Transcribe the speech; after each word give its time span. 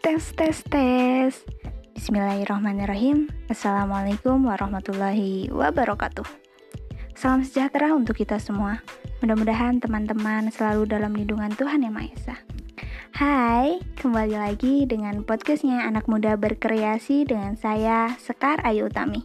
tes 0.00 0.32
tes 0.32 0.56
tes. 0.64 1.32
Bismillahirrahmanirrahim. 1.92 3.28
Assalamualaikum 3.52 4.48
warahmatullahi 4.48 5.52
wabarakatuh. 5.52 6.24
Salam 7.12 7.44
sejahtera 7.44 7.92
untuk 7.92 8.16
kita 8.16 8.40
semua. 8.40 8.80
Mudah-mudahan 9.20 9.76
teman-teman 9.76 10.48
selalu 10.48 10.88
dalam 10.88 11.12
lindungan 11.12 11.52
Tuhan 11.52 11.84
Yang 11.84 11.92
Maha 11.92 12.08
Esa. 12.16 12.36
Hai, 13.12 13.84
kembali 14.00 14.40
lagi 14.40 14.88
dengan 14.88 15.20
podcastnya 15.20 15.84
Anak 15.84 16.08
Muda 16.08 16.40
Berkreasi 16.40 17.28
dengan 17.28 17.60
saya 17.60 18.16
Sekar 18.16 18.64
Ayu 18.64 18.88
Utami. 18.88 19.20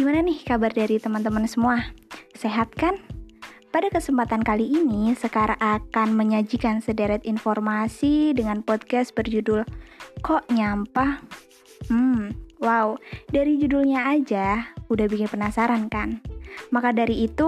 Gimana 0.00 0.24
nih 0.24 0.40
kabar 0.48 0.72
dari 0.72 0.96
teman-teman 0.96 1.44
semua? 1.44 1.84
Sehat 2.32 2.72
kan? 2.72 2.96
Pada 3.78 3.94
kesempatan 3.94 4.42
kali 4.42 4.74
ini, 4.74 5.14
Sekar 5.14 5.54
akan 5.54 6.18
menyajikan 6.18 6.82
sederet 6.82 7.22
informasi 7.22 8.34
dengan 8.34 8.58
podcast 8.66 9.14
berjudul 9.14 9.62
Kok 10.18 10.50
Nyampah? 10.50 11.22
Hmm, 11.86 12.34
wow, 12.58 12.98
dari 13.30 13.54
judulnya 13.54 14.02
aja 14.02 14.74
udah 14.90 15.06
bikin 15.06 15.30
penasaran 15.30 15.86
kan? 15.86 16.18
Maka 16.74 16.90
dari 16.90 17.30
itu, 17.30 17.46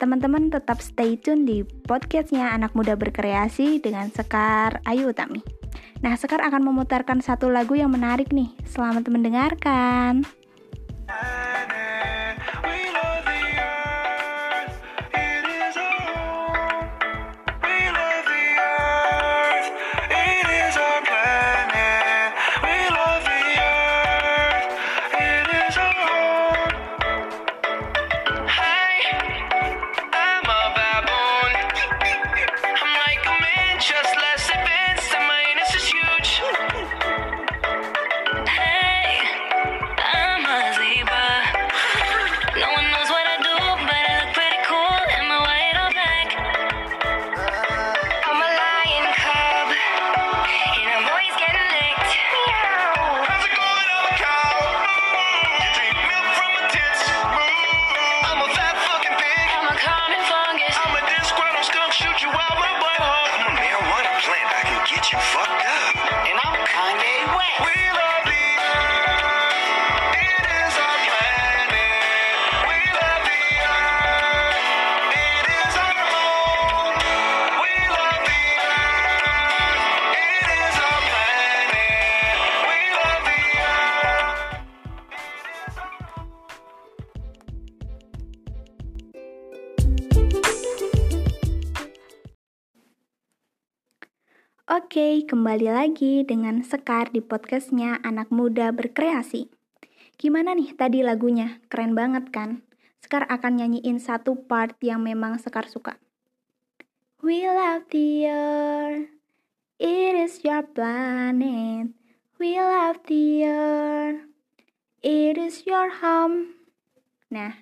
teman-teman 0.00 0.48
tetap 0.48 0.80
stay 0.80 1.20
tune 1.20 1.44
di 1.44 1.60
podcastnya 1.84 2.56
Anak 2.56 2.72
Muda 2.72 2.96
Berkreasi 2.96 3.84
dengan 3.84 4.08
Sekar 4.08 4.80
Ayu 4.88 5.12
Utami. 5.12 5.44
Nah, 6.00 6.16
Sekar 6.16 6.40
akan 6.40 6.72
memutarkan 6.72 7.20
satu 7.20 7.52
lagu 7.52 7.76
yang 7.76 7.92
menarik 7.92 8.32
nih. 8.32 8.48
Selamat 8.64 9.12
mendengarkan. 9.12 10.24
Oke, 94.70 95.26
kembali 95.26 95.66
lagi 95.66 96.22
dengan 96.22 96.62
Sekar 96.62 97.10
di 97.10 97.18
podcastnya 97.18 97.98
Anak 98.06 98.30
Muda 98.30 98.70
Berkreasi. 98.70 99.50
Gimana 100.14 100.54
nih 100.54 100.78
tadi 100.78 101.02
lagunya? 101.02 101.58
Keren 101.66 101.98
banget 101.98 102.30
kan? 102.30 102.62
Sekar 103.02 103.26
akan 103.26 103.58
nyanyiin 103.58 103.98
satu 103.98 104.46
part 104.46 104.78
yang 104.78 105.02
memang 105.02 105.42
Sekar 105.42 105.66
suka. 105.66 105.98
We 107.18 107.50
love 107.50 107.90
the 107.90 108.30
earth, 108.30 109.10
it 109.82 110.14
is 110.14 110.38
your 110.46 110.62
planet. 110.62 111.90
We 112.38 112.54
love 112.54 113.02
the 113.10 113.50
earth, 113.50 114.22
it 115.02 115.34
is 115.34 115.66
your 115.66 115.90
home. 115.98 116.54
Nah, 117.26 117.58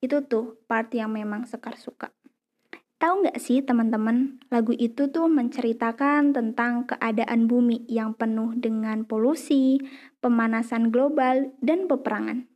itu 0.00 0.24
tuh 0.24 0.56
part 0.64 0.88
yang 0.96 1.12
memang 1.12 1.44
Sekar 1.44 1.76
suka. 1.76 2.15
Tahu 2.96 3.28
nggak 3.28 3.36
sih 3.36 3.60
teman-teman, 3.60 4.40
lagu 4.48 4.72
itu 4.72 5.12
tuh 5.12 5.28
menceritakan 5.28 6.32
tentang 6.32 6.88
keadaan 6.88 7.44
bumi 7.44 7.84
yang 7.92 8.16
penuh 8.16 8.56
dengan 8.56 9.04
polusi, 9.04 9.76
pemanasan 10.24 10.88
global, 10.88 11.52
dan 11.60 11.92
peperangan. 11.92 12.48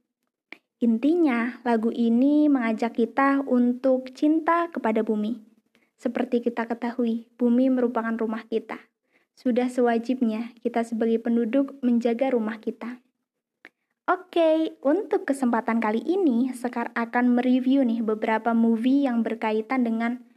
Intinya, 0.80 1.60
lagu 1.60 1.92
ini 1.92 2.48
mengajak 2.48 2.96
kita 2.96 3.44
untuk 3.44 4.16
cinta 4.16 4.72
kepada 4.72 5.04
bumi. 5.04 5.44
Seperti 6.00 6.40
kita 6.40 6.64
ketahui, 6.64 7.28
bumi 7.36 7.68
merupakan 7.68 8.16
rumah 8.16 8.48
kita. 8.48 8.80
Sudah 9.36 9.68
sewajibnya 9.68 10.56
kita 10.64 10.80
sebagai 10.88 11.20
penduduk 11.20 11.76
menjaga 11.84 12.32
rumah 12.32 12.56
kita. 12.64 13.04
Oke, 14.08 14.80
untuk 14.80 15.28
kesempatan 15.28 15.84
kali 15.84 16.00
ini, 16.00 16.48
Sekar 16.56 16.96
akan 16.96 17.36
mereview 17.36 17.84
nih 17.84 18.00
beberapa 18.00 18.56
movie 18.56 19.04
yang 19.04 19.20
berkaitan 19.20 19.84
dengan 19.84 20.29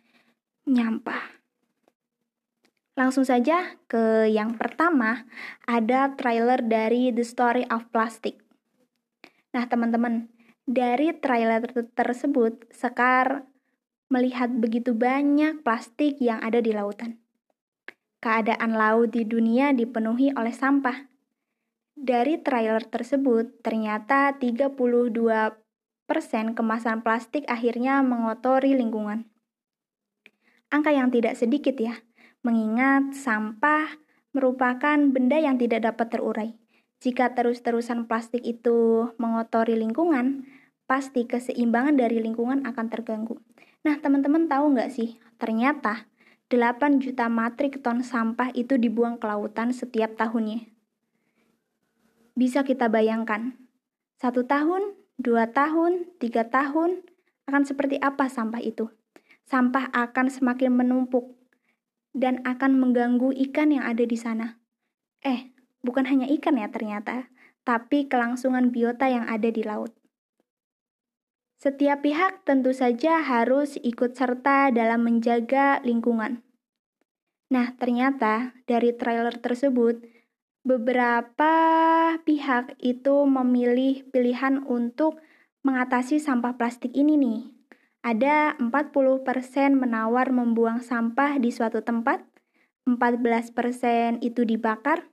nyampah. 0.63 1.43
Langsung 2.93 3.25
saja 3.25 3.73
ke 3.89 4.29
yang 4.29 4.53
pertama, 4.53 5.25
ada 5.65 6.13
trailer 6.13 6.61
dari 6.61 7.09
The 7.09 7.25
Story 7.25 7.65
of 7.73 7.89
Plastic. 7.89 8.37
Nah, 9.49 9.65
teman-teman, 9.65 10.29
dari 10.69 11.11
trailer 11.17 11.65
tersebut, 11.97 12.69
Sekar 12.69 13.49
melihat 14.13 14.53
begitu 14.53 14.93
banyak 14.93 15.65
plastik 15.65 16.21
yang 16.21 16.37
ada 16.45 16.61
di 16.61 16.69
lautan. 16.69 17.17
Keadaan 18.21 18.77
laut 18.77 19.09
di 19.09 19.25
dunia 19.25 19.73
dipenuhi 19.73 20.29
oleh 20.37 20.53
sampah. 20.53 21.09
Dari 21.97 22.37
trailer 22.45 22.85
tersebut, 22.85 23.65
ternyata 23.65 24.37
32% 24.37 25.57
kemasan 26.53 27.01
plastik 27.01 27.43
akhirnya 27.49 28.05
mengotori 28.05 28.77
lingkungan. 28.77 29.32
Angka 30.73 30.89
yang 30.89 31.13
tidak 31.13 31.37
sedikit 31.37 31.77
ya, 31.77 32.01
mengingat 32.41 33.13
sampah 33.13 34.01
merupakan 34.33 34.97
benda 34.97 35.37
yang 35.37 35.61
tidak 35.61 35.85
dapat 35.85 36.09
terurai. 36.09 36.49
Jika 36.97 37.37
terus-terusan 37.37 38.09
plastik 38.09 38.41
itu 38.41 39.05
mengotori 39.21 39.77
lingkungan, 39.77 40.49
pasti 40.89 41.29
keseimbangan 41.29 41.93
dari 41.93 42.17
lingkungan 42.17 42.65
akan 42.65 42.89
terganggu. 42.89 43.37
Nah, 43.85 44.01
teman-teman 44.01 44.49
tahu 44.49 44.73
nggak 44.73 44.89
sih, 44.89 45.21
ternyata 45.37 46.09
8 46.49 46.97
juta 46.97 47.29
matrik 47.29 47.85
ton 47.85 48.01
sampah 48.01 48.49
itu 48.57 48.81
dibuang 48.81 49.21
ke 49.21 49.29
lautan 49.29 49.69
setiap 49.69 50.17
tahunnya. 50.17 50.73
Bisa 52.33 52.65
kita 52.65 52.89
bayangkan, 52.89 53.53
satu 54.17 54.49
tahun, 54.49 54.97
dua 55.21 55.53
tahun, 55.53 56.17
tiga 56.17 56.49
tahun, 56.49 57.05
akan 57.45 57.61
seperti 57.61 58.01
apa 58.01 58.25
sampah 58.25 58.63
itu? 58.63 58.89
Sampah 59.47 59.91
akan 59.91 60.31
semakin 60.31 60.71
menumpuk 60.71 61.35
dan 62.15 62.39
akan 62.45 62.79
mengganggu 62.79 63.33
ikan 63.49 63.73
yang 63.73 63.83
ada 63.83 64.05
di 64.05 64.15
sana. 64.15 64.61
Eh, 65.25 65.51
bukan 65.81 66.07
hanya 66.07 66.29
ikan 66.29 66.55
ya 66.55 66.69
ternyata, 66.69 67.27
tapi 67.67 68.07
kelangsungan 68.07 68.69
biota 68.69 69.09
yang 69.09 69.25
ada 69.27 69.49
di 69.49 69.65
laut. 69.65 69.91
Setiap 71.63 72.03
pihak 72.03 72.43
tentu 72.43 72.75
saja 72.75 73.23
harus 73.23 73.79
ikut 73.79 74.19
serta 74.19 74.67
dalam 74.69 75.07
menjaga 75.07 75.79
lingkungan. 75.79 76.43
Nah, 77.47 77.71
ternyata 77.79 78.51
dari 78.67 78.91
trailer 78.91 79.39
tersebut, 79.39 80.03
beberapa 80.67 81.53
pihak 82.27 82.75
itu 82.83 83.15
memilih 83.23 84.03
pilihan 84.11 84.59
untuk 84.67 85.23
mengatasi 85.63 86.19
sampah 86.19 86.59
plastik 86.59 86.91
ini 86.91 87.15
nih 87.15 87.52
ada 88.03 88.59
40% 88.59 89.23
menawar 89.79 90.27
membuang 90.35 90.83
sampah 90.83 91.39
di 91.39 91.55
suatu 91.55 91.79
tempat, 91.79 92.19
14% 92.83 94.19
itu 94.19 94.43
dibakar, 94.43 95.07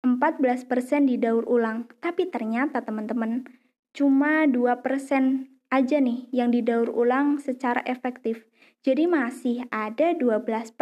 14% 0.00 1.04
didaur 1.04 1.44
ulang. 1.44 1.84
Tapi 2.00 2.32
ternyata 2.32 2.80
teman-teman, 2.80 3.44
cuma 3.92 4.48
2% 4.48 5.52
aja 5.68 5.96
nih 6.00 6.32
yang 6.32 6.48
didaur 6.48 6.88
ulang 6.88 7.36
secara 7.36 7.84
efektif. 7.84 8.48
Jadi 8.80 9.04
masih 9.04 9.68
ada 9.68 10.16
12% 10.16 10.74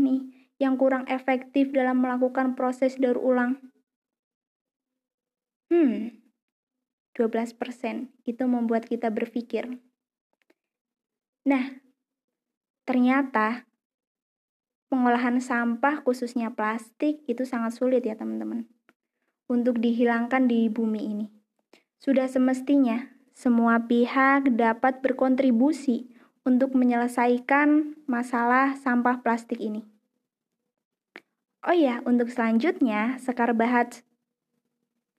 nih 0.00 0.22
yang 0.62 0.78
kurang 0.78 1.04
efektif 1.10 1.74
dalam 1.74 1.98
melakukan 1.98 2.54
proses 2.54 2.94
daur 2.94 3.18
ulang? 3.18 3.58
Hmm, 5.66 6.14
12% 7.18 8.10
itu 8.22 8.44
membuat 8.46 8.86
kita 8.86 9.10
berpikir. 9.10 9.82
Nah, 11.44 11.76
ternyata 12.88 13.68
pengolahan 14.88 15.40
sampah 15.44 16.00
khususnya 16.00 16.52
plastik 16.56 17.20
itu 17.28 17.44
sangat 17.44 17.76
sulit 17.76 18.00
ya 18.04 18.16
teman-teman 18.16 18.64
untuk 19.48 19.76
dihilangkan 19.76 20.48
di 20.48 20.72
bumi 20.72 21.02
ini. 21.04 21.26
Sudah 22.00 22.28
semestinya 22.28 23.12
semua 23.36 23.84
pihak 23.84 24.56
dapat 24.56 25.04
berkontribusi 25.04 26.08
untuk 26.44 26.76
menyelesaikan 26.76 27.98
masalah 28.04 28.76
sampah 28.76 29.20
plastik 29.20 29.60
ini. 29.60 29.84
Oh 31.64 31.72
ya, 31.72 32.04
untuk 32.04 32.28
selanjutnya 32.28 33.16
Sekar 33.16 33.56
bahas 33.56 34.04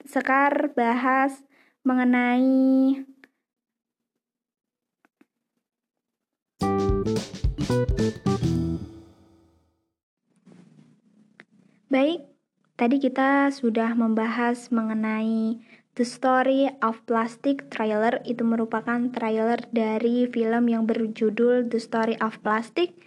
Sekar 0.06 0.74
bahas 0.77 1.42
mengenai 1.81 3.01
Baik, 11.86 12.25
tadi 12.75 12.98
kita 12.98 13.54
sudah 13.54 13.94
membahas 13.96 14.68
mengenai 14.68 15.62
The 15.96 16.04
Story 16.04 16.68
of 16.84 17.00
Plastic 17.07 17.72
trailer 17.72 18.19
itu 18.28 18.44
merupakan 18.44 19.00
trailer 19.13 19.63
dari 19.69 20.28
film 20.28 20.66
yang 20.68 20.90
berjudul 20.90 21.72
The 21.72 21.80
Story 21.80 22.19
of 22.19 22.42
Plastic. 22.44 22.98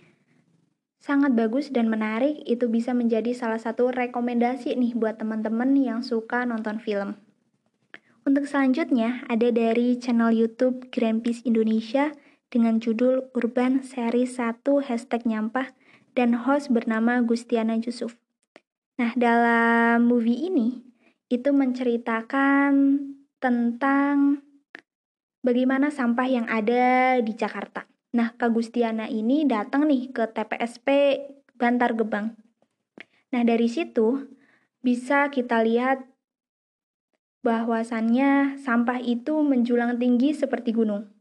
Sangat 1.02 1.36
bagus 1.36 1.68
dan 1.68 1.90
menarik, 1.90 2.40
itu 2.48 2.70
bisa 2.70 2.94
menjadi 2.94 3.34
salah 3.34 3.58
satu 3.58 3.92
rekomendasi 3.92 4.72
nih 4.78 4.96
buat 4.96 5.20
teman-teman 5.20 5.74
yang 5.74 6.00
suka 6.06 6.48
nonton 6.48 6.80
film. 6.80 7.18
Untuk 8.22 8.48
selanjutnya 8.48 9.26
ada 9.28 9.52
dari 9.52 9.98
channel 9.98 10.32
YouTube 10.32 10.88
Greenpeace 10.94 11.44
Indonesia 11.44 12.14
dengan 12.48 12.80
judul 12.80 13.28
Urban 13.36 13.84
Seri 13.84 14.24
1 14.24 14.64
Hashtag 14.64 15.28
Nyampah 15.28 15.76
dan 16.16 16.32
host 16.32 16.72
bernama 16.72 17.20
Gustiana 17.20 17.76
Yusuf. 17.76 18.16
Nah, 18.98 19.12
dalam 19.14 20.08
movie 20.08 20.48
ini 20.48 20.80
itu 21.28 21.52
menceritakan 21.52 22.98
tentang 23.38 24.42
bagaimana 25.44 25.92
sampah 25.92 26.26
yang 26.26 26.46
ada 26.48 27.20
di 27.20 27.32
Jakarta. 27.36 27.86
Nah, 28.16 28.32
Kak 28.34 28.50
Gustiana 28.56 29.06
ini 29.06 29.44
datang 29.44 29.86
nih 29.86 30.10
ke 30.10 30.24
TPSP 30.32 30.88
Bantar 31.54 31.92
Gebang. 31.94 32.34
Nah, 33.28 33.42
dari 33.44 33.68
situ 33.68 34.24
bisa 34.80 35.28
kita 35.28 35.60
lihat 35.60 36.08
bahwasannya 37.44 38.58
sampah 38.58 38.98
itu 38.98 39.44
menjulang 39.44 40.00
tinggi 40.00 40.32
seperti 40.32 40.72
gunung. 40.74 41.17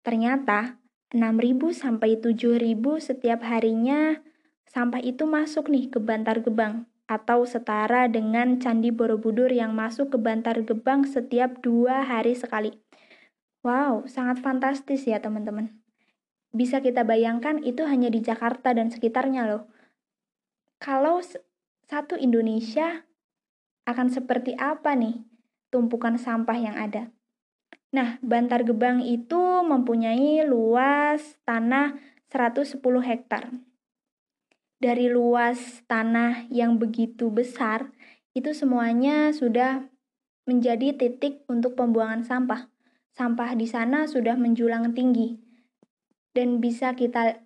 Ternyata 0.00 0.80
6.000 1.12 1.74
sampai 1.74 2.16
7.000 2.16 3.00
setiap 3.02 3.40
harinya 3.44 4.22
sampah 4.70 5.02
itu 5.02 5.26
masuk 5.26 5.66
nih 5.66 5.90
ke 5.90 5.98
Bantar 5.98 6.40
Gebang 6.40 6.86
atau 7.10 7.42
setara 7.42 8.06
dengan 8.06 8.62
Candi 8.62 8.94
Borobudur 8.94 9.50
yang 9.50 9.74
masuk 9.74 10.14
ke 10.14 10.18
Bantar 10.22 10.62
Gebang 10.62 11.02
setiap 11.02 11.58
dua 11.58 12.06
hari 12.06 12.38
sekali. 12.38 12.78
Wow, 13.66 14.06
sangat 14.06 14.38
fantastis 14.38 15.04
ya 15.04 15.18
teman-teman. 15.18 15.74
Bisa 16.54 16.78
kita 16.78 17.02
bayangkan 17.02 17.58
itu 17.66 17.82
hanya 17.82 18.08
di 18.14 18.22
Jakarta 18.22 18.70
dan 18.70 18.94
sekitarnya 18.94 19.50
loh. 19.50 19.66
Kalau 20.78 21.18
satu 21.90 22.14
Indonesia 22.14 23.04
akan 23.90 24.06
seperti 24.06 24.54
apa 24.54 24.94
nih 24.94 25.26
tumpukan 25.74 26.14
sampah 26.14 26.58
yang 26.62 26.78
ada? 26.78 27.10
Nah, 27.90 28.22
Bantar 28.22 28.62
Gebang 28.62 29.02
itu 29.02 29.66
mempunyai 29.66 30.46
luas 30.46 31.38
tanah 31.42 31.98
110 32.30 32.78
hektar 33.02 33.50
dari 34.80 35.12
luas 35.12 35.84
tanah 35.84 36.48
yang 36.48 36.80
begitu 36.80 37.28
besar, 37.28 37.92
itu 38.32 38.56
semuanya 38.56 39.28
sudah 39.28 39.84
menjadi 40.48 40.96
titik 40.96 41.44
untuk 41.52 41.76
pembuangan 41.76 42.24
sampah. 42.24 42.72
Sampah 43.12 43.52
di 43.52 43.68
sana 43.68 44.08
sudah 44.08 44.40
menjulang 44.40 44.96
tinggi 44.96 45.36
dan 46.32 46.64
bisa 46.64 46.96
kita 46.96 47.44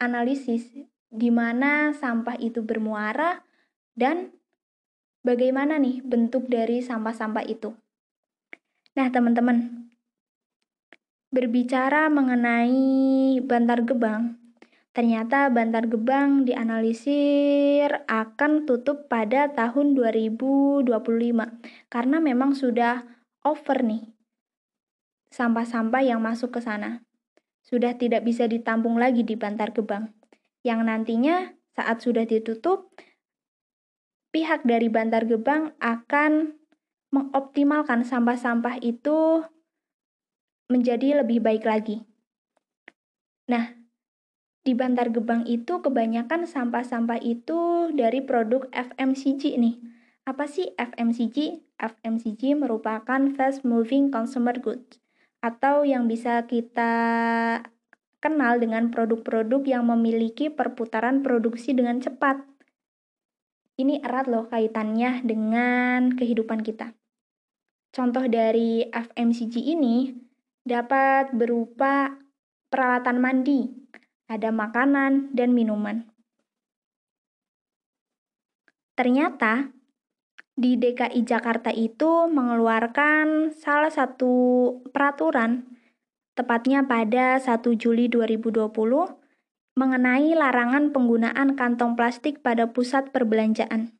analisis 0.00 0.72
di 1.12 1.28
mana 1.28 1.92
sampah 1.92 2.40
itu 2.40 2.64
bermuara 2.64 3.44
dan 3.92 4.32
bagaimana 5.20 5.76
nih 5.76 6.00
bentuk 6.00 6.48
dari 6.48 6.80
sampah-sampah 6.80 7.44
itu. 7.44 7.76
Nah, 8.92 9.08
teman-teman, 9.08 9.88
berbicara 11.32 12.12
mengenai 12.12 13.40
Bantar 13.40 13.84
Gebang, 13.88 14.42
Ternyata 14.92 15.48
Bantar 15.48 15.88
Gebang 15.88 16.44
dianalisir 16.44 18.04
akan 18.04 18.68
tutup 18.68 19.08
pada 19.08 19.48
tahun 19.48 19.96
2025 19.96 20.84
karena 21.88 22.20
memang 22.20 22.52
sudah 22.52 23.00
over 23.40 23.80
nih 23.80 24.12
sampah-sampah 25.32 26.04
yang 26.04 26.20
masuk 26.20 26.52
ke 26.52 26.60
sana. 26.60 27.00
Sudah 27.64 27.96
tidak 27.96 28.28
bisa 28.28 28.44
ditampung 28.44 29.00
lagi 29.00 29.24
di 29.24 29.32
Bantar 29.32 29.72
Gebang. 29.72 30.12
Yang 30.60 30.80
nantinya 30.84 31.36
saat 31.72 32.04
sudah 32.04 32.28
ditutup, 32.28 32.92
pihak 34.28 34.68
dari 34.68 34.92
Bantar 34.92 35.24
Gebang 35.24 35.72
akan 35.80 36.60
mengoptimalkan 37.12 38.02
sampah-sampah 38.08 38.80
itu 38.80 39.44
menjadi 40.72 41.20
lebih 41.20 41.44
baik 41.44 41.68
lagi. 41.68 42.00
Nah, 43.52 43.76
di 44.64 44.72
Bantar 44.72 45.12
Gebang 45.12 45.44
itu 45.44 45.84
kebanyakan 45.84 46.48
sampah-sampah 46.48 47.20
itu 47.20 47.92
dari 47.92 48.24
produk 48.24 48.64
FMCG 48.72 49.60
nih. 49.60 49.76
Apa 50.24 50.48
sih 50.48 50.72
FMCG? 50.80 51.60
FMCG 51.82 52.54
merupakan 52.54 53.20
fast 53.34 53.66
moving 53.66 54.14
consumer 54.14 54.54
goods 54.54 55.02
atau 55.42 55.82
yang 55.82 56.06
bisa 56.06 56.46
kita 56.46 56.94
kenal 58.22 58.62
dengan 58.62 58.94
produk-produk 58.94 59.66
yang 59.66 59.90
memiliki 59.90 60.46
perputaran 60.46 61.26
produksi 61.26 61.74
dengan 61.74 61.98
cepat. 61.98 62.38
Ini 63.74 63.98
erat 64.06 64.30
loh 64.30 64.46
kaitannya 64.46 65.26
dengan 65.26 66.14
kehidupan 66.14 66.62
kita. 66.62 66.94
Contoh 67.92 68.24
dari 68.24 68.88
FMCG 68.88 69.76
ini 69.76 70.08
dapat 70.64 71.36
berupa 71.36 72.08
peralatan 72.72 73.20
mandi, 73.20 73.68
ada 74.32 74.48
makanan 74.48 75.36
dan 75.36 75.52
minuman. 75.52 76.08
Ternyata 78.96 79.76
di 80.56 80.80
DKI 80.80 81.20
Jakarta 81.24 81.68
itu 81.68 82.32
mengeluarkan 82.32 83.52
salah 83.52 83.92
satu 83.92 84.32
peraturan 84.88 85.68
tepatnya 86.32 86.88
pada 86.88 87.36
1 87.36 87.60
Juli 87.76 88.08
2020 88.08 88.72
mengenai 89.76 90.32
larangan 90.32 90.92
penggunaan 90.96 91.56
kantong 91.60 91.92
plastik 91.92 92.40
pada 92.40 92.72
pusat 92.72 93.12
perbelanjaan. 93.12 93.96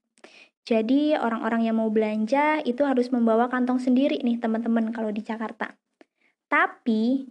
Jadi 0.62 1.18
orang-orang 1.18 1.66
yang 1.66 1.82
mau 1.82 1.90
belanja 1.90 2.62
itu 2.62 2.86
harus 2.86 3.10
membawa 3.10 3.50
kantong 3.50 3.82
sendiri 3.82 4.22
nih 4.22 4.38
teman-teman 4.38 4.94
kalau 4.94 5.10
di 5.10 5.20
Jakarta. 5.20 5.74
Tapi 6.46 7.26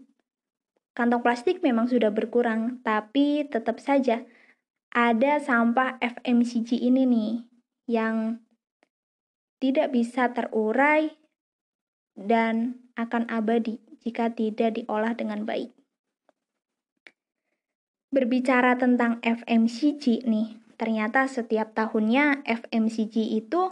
Kantong 0.91 1.25
plastik 1.25 1.63
memang 1.65 1.89
sudah 1.89 2.13
berkurang, 2.13 2.83
tapi 2.85 3.47
tetap 3.49 3.79
saja 3.81 4.27
ada 4.93 5.39
sampah 5.41 5.95
FMCG 6.03 6.77
ini 6.77 7.09
nih 7.09 7.31
yang 7.89 8.43
tidak 9.63 9.95
bisa 9.95 10.29
terurai 10.35 11.15
dan 12.13 12.85
akan 12.99 13.25
abadi 13.33 13.81
jika 14.03 14.29
tidak 14.35 14.77
diolah 14.77 15.17
dengan 15.17 15.47
baik. 15.47 15.73
Berbicara 18.13 18.77
tentang 18.77 19.23
FMCG 19.25 20.29
nih, 20.29 20.60
ternyata 20.81 21.29
setiap 21.29 21.77
tahunnya 21.77 22.41
FMCG 22.41 23.37
itu 23.37 23.69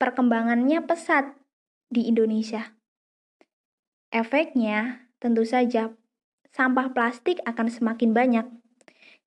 perkembangannya 0.00 0.80
pesat 0.88 1.36
di 1.92 2.08
Indonesia. 2.08 2.72
Efeknya 4.08 5.10
Tentu 5.20 5.44
saja, 5.44 5.92
sampah 6.48 6.96
plastik 6.96 7.44
akan 7.44 7.68
semakin 7.68 8.16
banyak. 8.16 8.46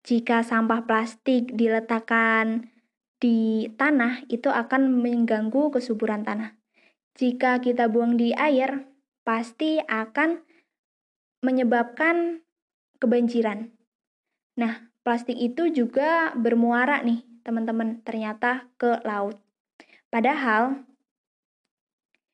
Jika 0.01 0.41
sampah 0.41 0.89
plastik 0.89 1.53
diletakkan 1.53 2.73
di 3.21 3.69
tanah, 3.77 4.25
itu 4.25 4.49
akan 4.49 4.89
mengganggu 5.05 5.69
kesuburan 5.69 6.25
tanah. 6.25 6.57
Jika 7.13 7.61
kita 7.61 7.93
buang 7.93 8.17
di 8.17 8.33
air, 8.33 8.89
pasti 9.21 9.77
akan 9.85 10.41
menyebabkan 11.45 12.41
kebanjiran. 12.97 13.69
Nah, 14.57 14.92
plastik 15.03 15.35
itu 15.35 15.69
juga 15.69 16.31
bermuara 16.33 17.03
nih, 17.03 17.21
teman-teman, 17.43 17.99
ternyata 18.01 18.67
ke 18.79 19.03
laut. 19.03 19.37
Padahal 20.07 20.87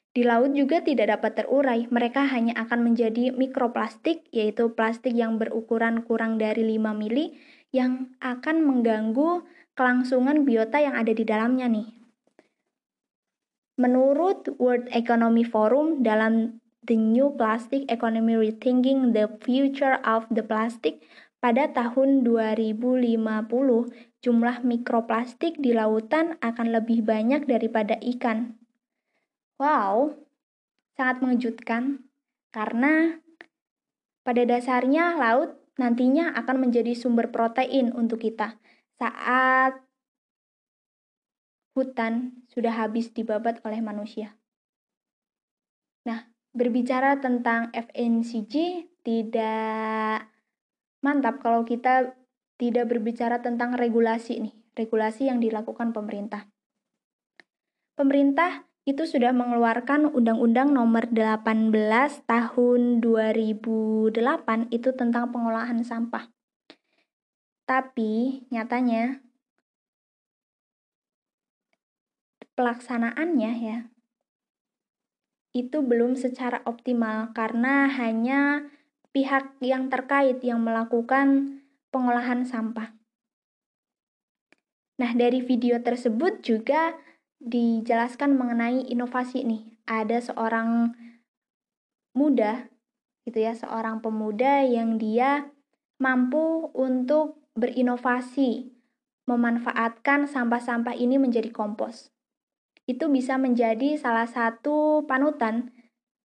di 0.10 0.26
laut 0.26 0.54
juga 0.58 0.82
tidak 0.82 1.20
dapat 1.20 1.32
terurai, 1.44 1.86
mereka 1.94 2.26
hanya 2.26 2.58
akan 2.58 2.82
menjadi 2.82 3.30
mikroplastik, 3.34 4.26
yaitu 4.34 4.74
plastik 4.74 5.14
yang 5.14 5.38
berukuran 5.38 6.02
kurang 6.02 6.42
dari 6.42 6.66
5 6.66 6.98
mili 6.98 7.38
yang 7.70 8.14
akan 8.18 8.66
mengganggu 8.66 9.46
kelangsungan 9.78 10.44
biota 10.44 10.82
yang 10.82 10.98
ada 10.98 11.14
di 11.14 11.22
dalamnya 11.22 11.70
nih. 11.70 11.88
Menurut 13.80 14.50
World 14.60 14.92
Economic 14.92 15.48
Forum 15.48 16.04
dalam 16.04 16.60
The 16.84 17.00
New 17.00 17.40
Plastic 17.40 17.88
Economy 17.88 18.36
Rethinking 18.36 19.16
the 19.16 19.32
Future 19.40 20.04
of 20.04 20.28
the 20.28 20.44
Plastic 20.44 21.00
pada 21.40 21.72
tahun 21.72 22.28
2050, 22.28 23.16
jumlah 24.20 24.58
mikroplastik 24.68 25.56
di 25.56 25.72
lautan 25.72 26.36
akan 26.44 26.68
lebih 26.76 27.08
banyak 27.08 27.48
daripada 27.48 27.96
ikan. 28.04 28.60
Wow, 29.56 30.20
sangat 31.00 31.24
mengejutkan 31.24 32.04
karena 32.52 33.24
pada 34.28 34.44
dasarnya 34.44 35.16
laut 35.16 35.56
nantinya 35.80 36.36
akan 36.36 36.68
menjadi 36.68 36.92
sumber 36.92 37.32
protein 37.32 37.96
untuk 37.96 38.20
kita 38.20 38.60
saat 39.00 39.80
hutan 41.72 42.44
sudah 42.52 42.76
habis 42.76 43.16
dibabat 43.16 43.64
oleh 43.64 43.80
manusia. 43.80 44.36
Nah, 46.04 46.28
berbicara 46.52 47.24
tentang 47.24 47.72
FNCG 47.72 48.84
tidak 49.08 50.28
mantap 51.00 51.40
kalau 51.40 51.64
kita 51.64 52.16
tidak 52.60 52.92
berbicara 52.92 53.40
tentang 53.40 53.76
regulasi 53.76 54.44
nih, 54.44 54.54
regulasi 54.76 55.32
yang 55.32 55.40
dilakukan 55.40 55.96
pemerintah. 55.96 56.52
Pemerintah 57.96 58.68
itu 58.88 59.06
sudah 59.06 59.36
mengeluarkan 59.36 60.12
Undang-Undang 60.12 60.72
Nomor 60.74 61.12
18 61.12 61.72
Tahun 62.26 62.82
2008 63.04 64.16
itu 64.72 64.90
tentang 64.96 65.30
pengolahan 65.30 65.84
sampah. 65.84 66.32
Tapi 67.70 68.44
nyatanya 68.50 69.22
pelaksanaannya 72.58 73.52
ya 73.56 73.80
itu 75.56 75.82
belum 75.82 76.14
secara 76.14 76.62
optimal 76.68 77.34
karena 77.34 77.90
hanya 77.90 78.70
pihak 79.12 79.58
yang 79.64 79.90
terkait 79.90 80.38
yang 80.46 80.62
melakukan 80.62 81.60
pengolahan 81.90 82.46
sampah. 82.46 82.94
Nah, 85.00 85.16
dari 85.16 85.40
video 85.40 85.80
tersebut 85.80 86.44
juga 86.44 86.94
dijelaskan 87.40 88.36
mengenai 88.36 88.84
inovasi 88.92 89.48
nih. 89.48 89.64
Ada 89.88 90.34
seorang 90.34 90.94
muda 92.14 92.68
gitu 93.24 93.40
ya, 93.40 93.56
seorang 93.56 94.04
pemuda 94.04 94.68
yang 94.68 95.00
dia 95.00 95.50
mampu 95.98 96.70
untuk 96.76 97.40
berinovasi 97.56 98.76
memanfaatkan 99.30 100.26
sampah-sampah 100.26 100.98
ini 100.98 101.22
menjadi 101.22 101.54
kompos. 101.54 102.10
Itu 102.90 103.08
bisa 103.14 103.38
menjadi 103.38 103.96
salah 104.02 104.26
satu 104.26 105.06
panutan 105.06 105.70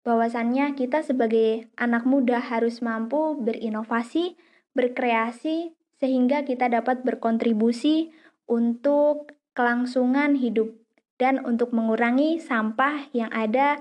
bahwasannya 0.04 0.76
kita 0.76 1.00
sebagai 1.00 1.66
anak 1.80 2.04
muda 2.04 2.38
harus 2.38 2.84
mampu 2.84 3.34
berinovasi, 3.40 4.36
berkreasi 4.76 5.72
sehingga 5.96 6.44
kita 6.44 6.68
dapat 6.68 7.00
berkontribusi 7.02 8.12
untuk 8.44 9.32
kelangsungan 9.56 10.36
hidup 10.36 10.76
dan 11.16 11.40
untuk 11.42 11.72
mengurangi 11.72 12.36
sampah 12.36 13.08
yang 13.16 13.32
ada 13.32 13.80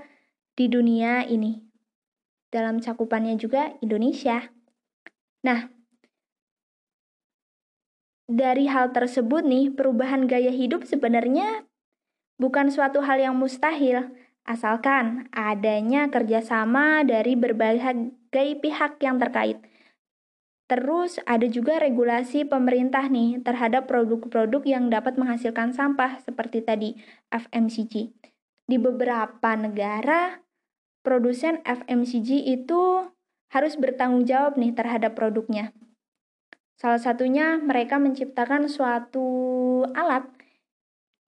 di 0.55 0.71
dunia 0.71 1.27
ini. 1.27 1.59
Dalam 2.47 2.79
cakupannya 2.79 3.35
juga 3.35 3.75
Indonesia. 3.83 4.47
Nah, 5.43 5.67
dari 8.29 8.71
hal 8.71 8.95
tersebut 8.95 9.43
nih, 9.43 9.73
perubahan 9.75 10.29
gaya 10.29 10.53
hidup 10.53 10.87
sebenarnya 10.87 11.67
bukan 12.39 12.71
suatu 12.71 13.03
hal 13.03 13.19
yang 13.19 13.35
mustahil, 13.35 14.13
asalkan 14.43 15.31
adanya 15.31 16.11
kerjasama 16.11 17.07
dari 17.07 17.39
berbagai 17.39 18.11
pihak 18.59 18.99
yang 18.99 19.19
terkait. 19.19 19.63
Terus 20.67 21.19
ada 21.27 21.43
juga 21.47 21.79
regulasi 21.79 22.47
pemerintah 22.47 23.07
nih 23.11 23.43
terhadap 23.43 23.87
produk-produk 23.87 24.63
yang 24.63 24.87
dapat 24.87 25.19
menghasilkan 25.19 25.75
sampah 25.75 26.23
seperti 26.23 26.63
tadi 26.63 26.95
FMCG. 27.29 28.15
Di 28.63 28.77
beberapa 28.79 29.53
negara 29.59 30.39
produsen 31.03 31.59
FMCG 31.67 32.47
itu 32.47 33.11
harus 33.51 33.75
bertanggung 33.75 34.25
jawab 34.25 34.55
nih 34.57 34.73
terhadap 34.73 35.13
produknya. 35.13 35.75
Salah 36.79 36.97
satunya 36.97 37.61
mereka 37.61 38.01
menciptakan 38.01 38.65
suatu 38.65 39.27
alat 39.93 40.25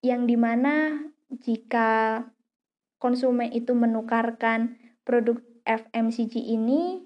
yang 0.01 0.25
di 0.25 0.39
mana 0.39 1.05
jika 1.29 2.23
konsumen 2.97 3.51
itu 3.51 3.75
menukarkan 3.75 4.79
produk 5.05 5.39
FMCG 5.65 6.39
ini 6.39 7.05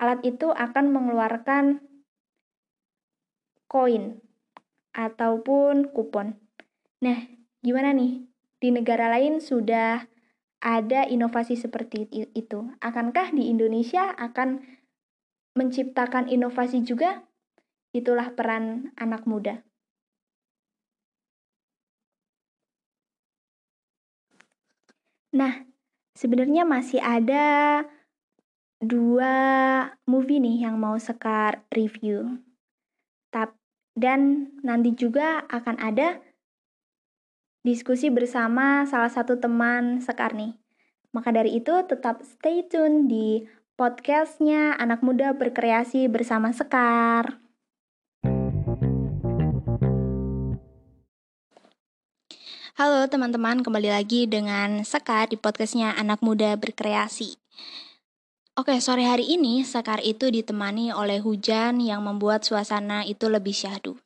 alat 0.00 0.24
itu 0.24 0.50
akan 0.50 0.90
mengeluarkan 0.90 1.84
koin 3.70 4.18
ataupun 4.90 5.94
kupon. 5.94 6.34
Nah, 7.04 7.18
gimana 7.62 7.94
nih? 7.94 8.26
Di 8.60 8.68
negara 8.74 9.08
lain 9.08 9.40
sudah 9.40 10.04
ada 10.60 11.08
inovasi 11.08 11.56
seperti 11.56 12.10
itu. 12.36 12.58
Akankah 12.82 13.32
di 13.32 13.48
Indonesia 13.48 14.12
akan 14.12 14.60
menciptakan 15.56 16.28
inovasi 16.28 16.84
juga? 16.84 17.24
Itulah 17.96 18.36
peran 18.36 18.92
anak 19.00 19.24
muda. 19.24 19.64
Nah, 25.30 25.62
sebenarnya 26.18 26.66
masih 26.66 26.98
ada 26.98 27.82
dua 28.80 29.34
movie 30.08 30.40
nih 30.42 30.66
yang 30.66 30.80
mau 30.80 30.96
Sekar 30.98 31.62
review. 31.70 32.42
Tap, 33.30 33.54
dan 33.94 34.50
nanti 34.66 34.90
juga 34.96 35.46
akan 35.46 35.78
ada 35.78 36.18
diskusi 37.62 38.08
bersama 38.08 38.88
salah 38.88 39.12
satu 39.12 39.38
teman 39.38 40.02
Sekar 40.02 40.34
nih. 40.34 40.56
Maka 41.14 41.30
dari 41.30 41.58
itu 41.58 41.74
tetap 41.86 42.22
stay 42.22 42.66
tune 42.66 43.06
di 43.06 43.44
podcastnya 43.74 44.74
Anak 44.78 45.02
Muda 45.04 45.34
Berkreasi 45.36 46.06
bersama 46.08 46.50
Sekar. 46.50 47.49
Halo 52.80 53.04
teman-teman, 53.12 53.60
kembali 53.60 53.92
lagi 53.92 54.24
dengan 54.24 54.88
Sekar 54.88 55.28
di 55.28 55.36
podcastnya 55.36 55.92
Anak 56.00 56.24
Muda 56.24 56.56
Berkreasi. 56.56 57.36
Oke, 58.56 58.80
sore 58.80 59.04
hari 59.04 59.36
ini 59.36 59.60
Sekar 59.68 60.00
itu 60.00 60.32
ditemani 60.32 60.88
oleh 60.88 61.20
hujan 61.20 61.76
yang 61.84 62.00
membuat 62.00 62.40
suasana 62.40 63.04
itu 63.04 63.28
lebih 63.28 63.52
syahdu. 63.52 64.00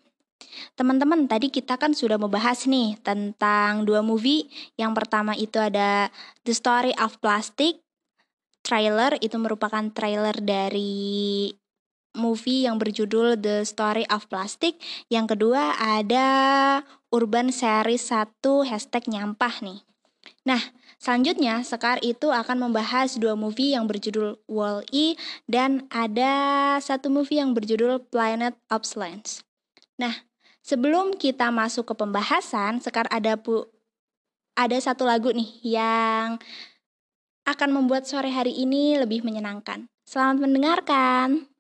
Teman-teman, 0.74 1.30
tadi 1.30 1.54
kita 1.54 1.78
kan 1.78 1.94
sudah 1.94 2.18
membahas 2.18 2.66
nih 2.66 2.98
tentang 2.98 3.86
dua 3.86 4.02
movie. 4.02 4.50
Yang 4.74 4.92
pertama 4.98 5.38
itu 5.38 5.62
ada 5.62 6.10
The 6.42 6.50
Story 6.50 6.98
of 6.98 7.22
Plastic. 7.22 7.78
Trailer 8.66 9.14
itu 9.22 9.38
merupakan 9.38 9.86
trailer 9.94 10.34
dari 10.42 11.46
movie 12.18 12.66
yang 12.66 12.82
berjudul 12.82 13.38
The 13.38 13.62
Story 13.66 14.02
of 14.10 14.26
Plastic. 14.30 14.78
Yang 15.10 15.38
kedua 15.38 15.78
ada 15.78 16.26
Urban 17.14 17.54
Series 17.54 18.10
1 18.10 18.42
hashtag 18.66 19.06
nyampah 19.06 19.62
nih. 19.62 19.86
Nah, 20.42 20.74
Selanjutnya, 21.04 21.60
Sekar 21.60 22.00
itu 22.00 22.32
akan 22.32 22.64
membahas 22.64 23.20
dua 23.20 23.36
movie 23.36 23.76
yang 23.76 23.84
berjudul 23.84 24.40
Wall-E 24.48 25.20
dan 25.44 25.84
ada 25.92 26.32
satu 26.80 27.12
movie 27.12 27.36
yang 27.36 27.52
berjudul 27.52 28.08
Planet 28.08 28.56
of 28.72 28.88
Lands. 28.96 29.44
Nah, 30.00 30.24
sebelum 30.64 31.12
kita 31.20 31.52
masuk 31.52 31.92
ke 31.92 31.94
pembahasan, 32.00 32.80
Sekar 32.80 33.04
ada 33.12 33.36
pu 33.36 33.68
ada 34.56 34.80
satu 34.80 35.04
lagu 35.04 35.28
nih 35.28 35.76
yang 35.76 36.40
akan 37.44 37.68
membuat 37.68 38.08
sore 38.08 38.32
hari 38.32 38.56
ini 38.56 38.96
lebih 38.96 39.20
menyenangkan. 39.20 39.84
Selamat 40.08 40.40
mendengarkan. 40.40 41.52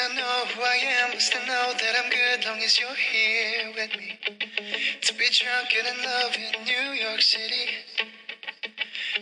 Not 0.00 0.16
know 0.16 0.44
who 0.54 0.62
I 0.62 0.76
am, 1.02 1.10
but 1.10 1.20
still 1.20 1.44
know 1.46 1.72
that 1.76 1.94
I'm 2.02 2.10
good 2.10 2.46
long 2.46 2.58
as 2.62 2.78
you're 2.78 2.88
here 2.94 3.72
with 3.74 3.96
me. 3.98 4.18
To 5.02 5.14
be 5.14 5.26
drunk 5.30 5.68
and 5.76 5.88
in 5.88 6.04
love 6.04 6.36
in 6.36 6.64
New 6.64 6.92
York 7.04 7.20
City. 7.20 7.68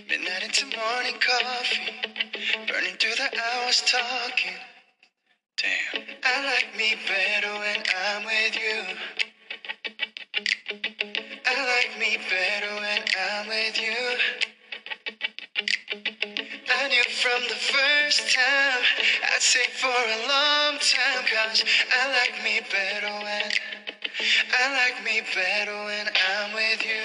Midnight 0.08 0.44
into 0.44 0.66
morning 0.76 1.18
coffee, 1.20 1.92
burning 2.68 2.94
through 2.96 3.16
the 3.16 3.30
hours 3.42 3.82
talking. 3.86 4.58
Damn, 5.56 6.04
I 6.22 6.44
like 6.44 6.76
me 6.76 6.94
better 7.08 7.52
when 7.58 7.82
I'm 8.06 8.24
with 8.24 8.54
you. 8.54 8.82
I 11.44 11.66
like 11.74 11.98
me 11.98 12.18
better 12.30 12.74
when 12.76 13.02
I'm 13.18 13.48
with 13.48 13.80
you. 13.80 14.47
Knew 16.88 17.04
from 17.20 17.44
the 17.52 17.60
first 17.68 18.32
time 18.32 18.80
I'd 19.20 19.44
say 19.44 19.68
for 19.76 19.92
a 19.92 20.20
long 20.24 20.80
time 20.80 21.20
Cause 21.28 21.60
I 21.92 22.02
like 22.16 22.40
me 22.40 22.64
better 22.64 23.12
when 23.12 23.48
I 24.56 24.64
like 24.72 25.04
me 25.04 25.20
better 25.36 25.76
when 25.84 26.08
I'm 26.08 26.56
with 26.56 26.80
you 26.88 27.04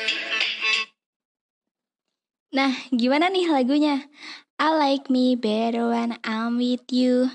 Nah, 2.56 2.72
gimana 2.96 3.28
nih 3.28 3.52
lagunya? 3.52 4.08
I 4.56 4.72
like 4.72 5.12
me 5.12 5.36
better 5.36 5.92
when 5.92 6.16
I'm 6.24 6.62
with 6.62 6.88
you. 6.94 7.34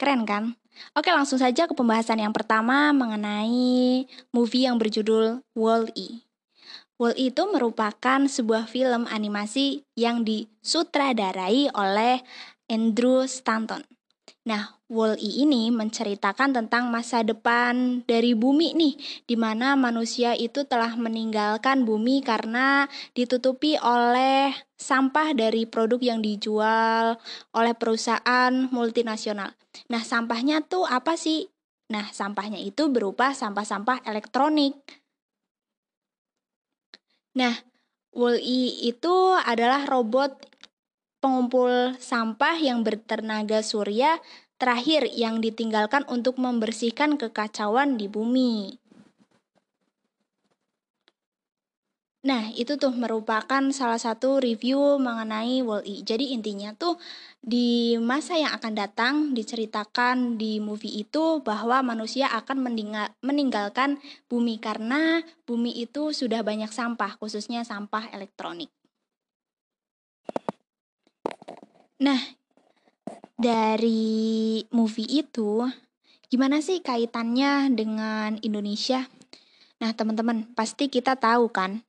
Keren 0.00 0.24
kan? 0.24 0.54
Oke, 0.94 1.10
langsung 1.10 1.42
saja 1.42 1.68
ke 1.68 1.74
pembahasan 1.74 2.22
yang 2.22 2.32
pertama 2.32 2.94
mengenai 2.94 4.06
movie 4.30 4.64
yang 4.64 4.78
berjudul 4.78 5.42
Wall-E. 5.52 6.25
Wall-E 6.96 7.28
itu 7.28 7.44
merupakan 7.52 8.24
sebuah 8.24 8.64
film 8.72 9.04
animasi 9.04 9.84
yang 10.00 10.24
disutradarai 10.24 11.68
oleh 11.76 12.24
Andrew 12.72 13.28
Stanton. 13.28 13.84
Nah, 14.46 14.78
Wall-E 14.86 15.42
ini 15.42 15.74
menceritakan 15.74 16.54
tentang 16.54 16.88
masa 16.88 17.26
depan 17.26 18.06
dari 18.06 18.32
bumi 18.32 18.78
nih, 18.78 18.94
di 19.26 19.36
mana 19.36 19.74
manusia 19.74 20.38
itu 20.38 20.62
telah 20.64 20.94
meninggalkan 20.94 21.82
bumi 21.82 22.22
karena 22.22 22.86
ditutupi 23.12 23.74
oleh 23.76 24.54
sampah 24.78 25.34
dari 25.34 25.66
produk 25.66 25.98
yang 25.98 26.22
dijual 26.22 27.18
oleh 27.52 27.74
perusahaan 27.74 28.54
multinasional. 28.70 29.52
Nah, 29.90 30.02
sampahnya 30.06 30.62
tuh 30.62 30.86
apa 30.86 31.18
sih? 31.18 31.50
Nah, 31.90 32.08
sampahnya 32.14 32.58
itu 32.62 32.86
berupa 32.88 33.34
sampah-sampah 33.34 34.06
elektronik. 34.06 34.78
Nah, 37.36 37.52
Wall-E 38.16 38.88
itu 38.88 39.36
adalah 39.36 39.84
robot 39.84 40.40
pengumpul 41.20 41.92
sampah 42.00 42.56
yang 42.56 42.80
bertenaga 42.80 43.60
surya 43.60 44.16
terakhir 44.56 45.04
yang 45.12 45.44
ditinggalkan 45.44 46.08
untuk 46.08 46.40
membersihkan 46.40 47.20
kekacauan 47.20 48.00
di 48.00 48.08
bumi. 48.08 48.80
Nah, 52.26 52.50
itu 52.58 52.74
tuh 52.74 52.90
merupakan 52.90 53.62
salah 53.70 54.02
satu 54.02 54.42
review 54.42 54.98
mengenai 54.98 55.62
Wall-E. 55.62 56.02
Jadi 56.02 56.34
intinya 56.34 56.74
tuh 56.74 56.98
di 57.38 57.94
masa 58.02 58.34
yang 58.34 58.50
akan 58.50 58.74
datang 58.74 59.14
diceritakan 59.30 60.34
di 60.34 60.58
movie 60.58 61.06
itu 61.06 61.38
bahwa 61.46 61.86
manusia 61.86 62.26
akan 62.34 62.66
meninggalkan 63.22 64.02
bumi 64.26 64.58
karena 64.58 65.22
bumi 65.46 65.70
itu 65.78 66.10
sudah 66.10 66.42
banyak 66.42 66.66
sampah, 66.66 67.14
khususnya 67.14 67.62
sampah 67.62 68.10
elektronik. 68.10 68.74
Nah, 72.02 72.18
dari 73.38 74.66
movie 74.74 75.22
itu, 75.22 75.62
gimana 76.26 76.58
sih 76.58 76.82
kaitannya 76.82 77.70
dengan 77.70 78.42
Indonesia? 78.42 79.06
Nah, 79.78 79.94
teman-teman, 79.94 80.50
pasti 80.58 80.90
kita 80.90 81.14
tahu 81.14 81.54
kan, 81.54 81.86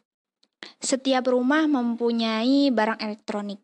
setiap 0.84 1.32
rumah 1.32 1.66
mempunyai 1.66 2.70
barang 2.70 3.00
elektronik. 3.02 3.64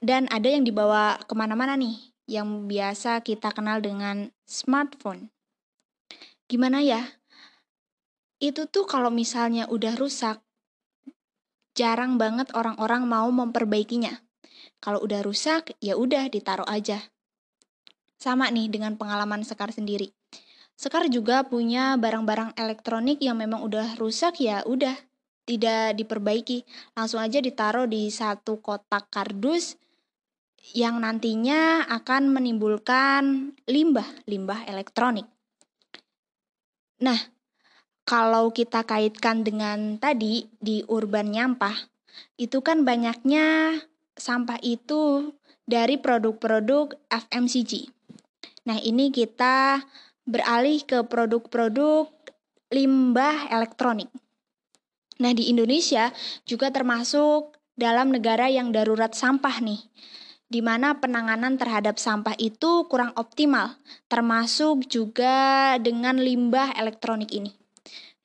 Dan 0.00 0.28
ada 0.28 0.48
yang 0.52 0.64
dibawa 0.64 1.20
ke 1.24 1.32
mana-mana 1.32 1.76
nih, 1.76 1.96
yang 2.28 2.68
biasa 2.68 3.24
kita 3.24 3.52
kenal 3.52 3.80
dengan 3.80 4.34
smartphone. 4.44 5.32
Gimana 6.48 6.80
ya? 6.80 7.20
Itu 8.40 8.68
tuh 8.68 8.84
kalau 8.84 9.08
misalnya 9.08 9.68
udah 9.68 9.96
rusak, 9.96 10.40
jarang 11.76 12.16
banget 12.16 12.48
orang-orang 12.56 13.04
mau 13.04 13.28
memperbaikinya. 13.28 14.24
Kalau 14.80 15.04
udah 15.04 15.20
rusak, 15.20 15.76
ya 15.80 15.96
udah 15.96 16.28
ditaruh 16.32 16.68
aja. 16.68 17.12
Sama 18.16 18.48
nih 18.48 18.72
dengan 18.72 18.96
pengalaman 18.96 19.44
Sekar 19.44 19.72
sendiri. 19.72 20.15
Sekar 20.76 21.08
juga 21.08 21.40
punya 21.48 21.96
barang-barang 21.96 22.52
elektronik 22.60 23.16
yang 23.24 23.40
memang 23.40 23.64
udah 23.64 23.96
rusak 23.96 24.44
ya 24.44 24.60
udah 24.68 24.92
tidak 25.48 25.96
diperbaiki. 25.96 26.68
Langsung 26.92 27.24
aja 27.24 27.40
ditaruh 27.40 27.88
di 27.88 28.12
satu 28.12 28.60
kotak 28.60 29.08
kardus 29.08 29.80
yang 30.76 31.00
nantinya 31.00 31.86
akan 31.88 32.28
menimbulkan 32.28 33.54
limbah, 33.64 34.04
limbah 34.28 34.68
elektronik. 34.68 35.24
Nah, 37.00 37.16
kalau 38.04 38.50
kita 38.50 38.82
kaitkan 38.82 39.46
dengan 39.46 39.96
tadi 39.96 40.50
di 40.58 40.82
urban 40.90 41.30
nyampah, 41.32 41.74
itu 42.36 42.60
kan 42.60 42.82
banyaknya 42.82 43.78
sampah 44.16 44.58
itu 44.60 45.32
dari 45.68 46.00
produk-produk 46.00 46.96
FMCG. 47.08 47.92
Nah, 48.66 48.78
ini 48.82 49.14
kita 49.14 49.82
beralih 50.26 50.82
ke 50.82 51.06
produk-produk 51.06 52.10
limbah 52.74 53.46
elektronik. 53.48 54.10
Nah, 55.22 55.32
di 55.32 55.48
Indonesia 55.48 56.12
juga 56.44 56.68
termasuk 56.68 57.56
dalam 57.78 58.12
negara 58.12 58.50
yang 58.52 58.74
darurat 58.74 59.14
sampah 59.16 59.64
nih, 59.64 59.80
di 60.50 60.60
mana 60.60 60.98
penanganan 61.00 61.56
terhadap 61.56 61.96
sampah 61.96 62.36
itu 62.36 62.84
kurang 62.90 63.16
optimal, 63.16 63.78
termasuk 64.12 64.84
juga 64.90 65.76
dengan 65.80 66.20
limbah 66.20 66.76
elektronik 66.76 67.32
ini. 67.32 67.54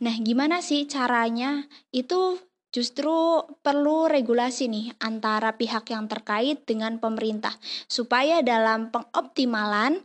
Nah, 0.01 0.17
gimana 0.17 0.59
sih 0.65 0.89
caranya? 0.89 1.69
Itu 1.93 2.41
justru 2.71 3.43
perlu 3.59 4.07
regulasi 4.07 4.71
nih 4.71 4.95
antara 5.03 5.59
pihak 5.59 5.91
yang 5.91 6.07
terkait 6.07 6.63
dengan 6.63 6.97
pemerintah 7.03 7.51
supaya 7.91 8.39
dalam 8.39 8.89
pengoptimalan 8.95 9.99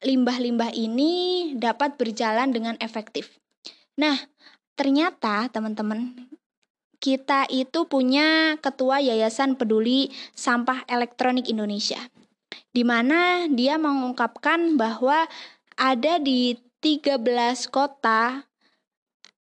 limbah-limbah 0.00 0.72
ini 0.72 1.12
dapat 1.56 2.00
berjalan 2.00 2.52
dengan 2.52 2.76
efektif. 2.80 3.36
Nah, 4.00 4.16
ternyata 4.76 5.52
teman-teman 5.52 6.30
kita 7.00 7.48
itu 7.48 7.88
punya 7.88 8.60
ketua 8.60 9.00
Yayasan 9.00 9.56
Peduli 9.56 10.12
Sampah 10.36 10.84
Elektronik 10.88 11.48
Indonesia. 11.48 12.00
Di 12.70 12.84
mana 12.84 13.48
dia 13.48 13.80
mengungkapkan 13.80 14.76
bahwa 14.76 15.24
ada 15.80 16.20
di 16.20 16.60
13 16.84 17.24
kota 17.72 18.44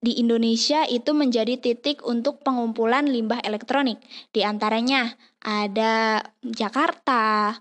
di 0.00 0.20
Indonesia 0.20 0.84
itu 0.86 1.16
menjadi 1.16 1.56
titik 1.56 2.04
untuk 2.04 2.44
pengumpulan 2.44 3.08
limbah 3.08 3.40
elektronik. 3.42 3.98
Di 4.30 4.44
antaranya 4.44 5.16
ada 5.40 6.22
Jakarta, 6.44 7.56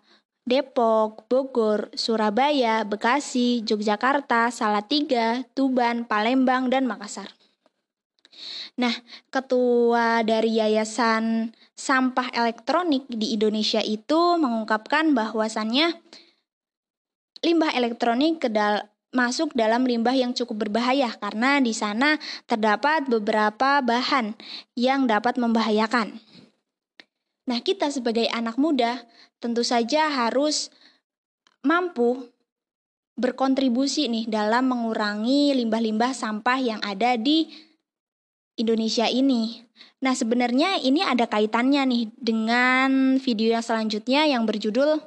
Depok, 0.45 1.25
Bogor, 1.25 1.89
Surabaya, 1.97 2.85
Bekasi, 2.85 3.65
Yogyakarta, 3.65 4.53
Salatiga, 4.53 5.41
Tuban, 5.57 6.05
Palembang, 6.05 6.69
dan 6.69 6.85
Makassar. 6.85 7.33
Nah, 8.77 8.93
ketua 9.33 10.21
dari 10.21 10.61
Yayasan 10.61 11.55
Sampah 11.73 12.29
Elektronik 12.29 13.09
di 13.09 13.33
Indonesia 13.33 13.81
itu 13.81 14.37
mengungkapkan 14.37 15.17
bahwasannya 15.17 15.97
limbah 17.41 17.71
elektronik 17.73 18.43
ke 18.45 18.49
masuk 19.15 19.55
dalam 19.55 19.87
limbah 19.87 20.11
yang 20.11 20.35
cukup 20.35 20.67
berbahaya 20.67 21.15
karena 21.15 21.63
di 21.63 21.71
sana 21.71 22.19
terdapat 22.51 23.07
beberapa 23.07 23.79
bahan 23.79 24.35
yang 24.75 25.07
dapat 25.07 25.39
membahayakan. 25.39 26.19
Nah, 27.45 27.61
kita 27.61 27.93
sebagai 27.93 28.25
anak 28.33 28.57
muda 28.57 29.05
tentu 29.37 29.61
saja 29.61 30.09
harus 30.09 30.73
mampu 31.61 32.29
berkontribusi 33.15 34.11
nih 34.11 34.25
dalam 34.27 34.69
mengurangi 34.69 35.55
limbah-limbah 35.55 36.11
sampah 36.11 36.59
yang 36.59 36.81
ada 36.83 37.15
di 37.15 37.47
Indonesia 38.55 39.07
ini. 39.07 39.63
Nah, 40.01 40.15
sebenarnya 40.15 40.79
ini 40.79 41.03
ada 41.03 41.27
kaitannya 41.27 41.83
nih 41.85 42.03
dengan 42.17 43.19
video 43.19 43.55
yang 43.55 43.63
selanjutnya 43.63 44.27
yang 44.27 44.43
berjudul 44.47 44.99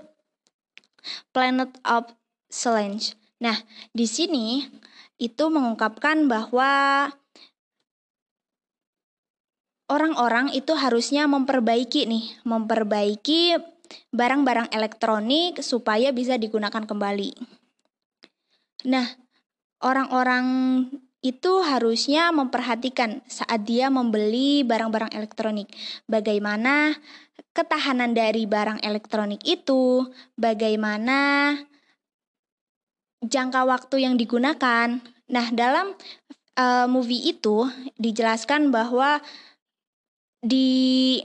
Planet 1.33 1.73
of 1.85 2.13
Challenge. 2.49 3.17
Nah, 3.41 3.57
di 3.93 4.05
sini 4.05 4.67
itu 5.19 5.45
mengungkapkan 5.51 6.31
bahwa 6.31 7.07
orang-orang 9.89 10.53
itu 10.53 10.77
harusnya 10.77 11.25
memperbaiki 11.27 12.05
nih, 12.05 12.25
memperbaiki 12.45 13.57
barang-barang 14.13 14.69
elektronik 14.73 15.65
supaya 15.65 16.13
bisa 16.13 16.37
digunakan 16.37 16.85
kembali. 16.85 17.33
Nah, 18.87 19.09
orang-orang 19.81 20.47
itu 21.19 21.67
harusnya 21.67 22.31
memperhatikan 22.31 23.27
saat 23.27 23.67
dia 23.67 23.91
membeli 23.91 24.63
barang-barang 24.63 25.11
elektronik. 25.17 25.67
Bagaimana 26.07 26.95
ketahanan 27.51 28.15
dari 28.15 28.47
barang 28.47 28.85
elektronik 28.87 29.43
itu, 29.43 30.07
bagaimana 30.39 31.53
jangka 33.25 33.67
waktu 33.67 34.07
yang 34.07 34.15
digunakan. 34.15 35.03
Nah, 35.27 35.47
dalam 35.51 35.99
uh, 36.55 36.87
movie 36.87 37.35
itu 37.35 37.67
dijelaskan 37.99 38.71
bahwa 38.71 39.19
di 40.43 41.19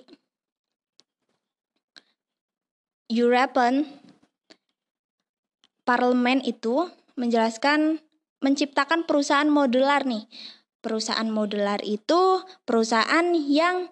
European 3.12 3.86
Parlemen 5.84 6.40
itu 6.48 6.88
menjelaskan 7.20 8.00
menciptakan 8.40 9.04
perusahaan 9.04 9.48
modular 9.48 10.08
nih. 10.08 10.26
Perusahaan 10.80 11.28
modular 11.28 11.80
itu 11.84 12.44
perusahaan 12.64 13.36
yang 13.36 13.92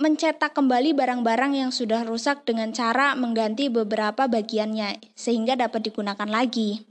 mencetak 0.00 0.56
kembali 0.56 0.96
barang-barang 0.96 1.52
yang 1.60 1.70
sudah 1.70 2.02
rusak 2.08 2.42
dengan 2.48 2.72
cara 2.72 3.12
mengganti 3.14 3.68
beberapa 3.68 4.26
bagiannya 4.26 4.96
sehingga 5.12 5.54
dapat 5.60 5.92
digunakan 5.92 6.26
lagi. 6.26 6.88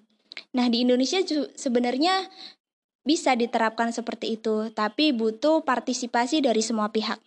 Nah, 0.53 0.69
di 0.69 0.85
Indonesia 0.85 1.19
sebenarnya 1.57 2.29
bisa 3.07 3.33
diterapkan 3.33 3.89
seperti 3.95 4.39
itu, 4.39 4.69
tapi 4.75 5.15
butuh 5.15 5.63
partisipasi 5.63 6.43
dari 6.43 6.59
semua 6.59 6.91
pihak. 6.91 7.19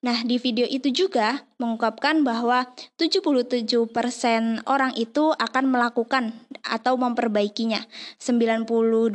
Nah, 0.00 0.24
di 0.24 0.40
video 0.40 0.64
itu 0.64 0.88
juga 0.88 1.44
mengungkapkan 1.60 2.24
bahwa 2.24 2.72
77% 2.96 4.64
orang 4.64 4.92
itu 4.96 5.34
akan 5.36 5.64
melakukan 5.68 6.32
atau 6.64 6.96
memperbaikinya. 6.96 7.84
92% 8.16 9.12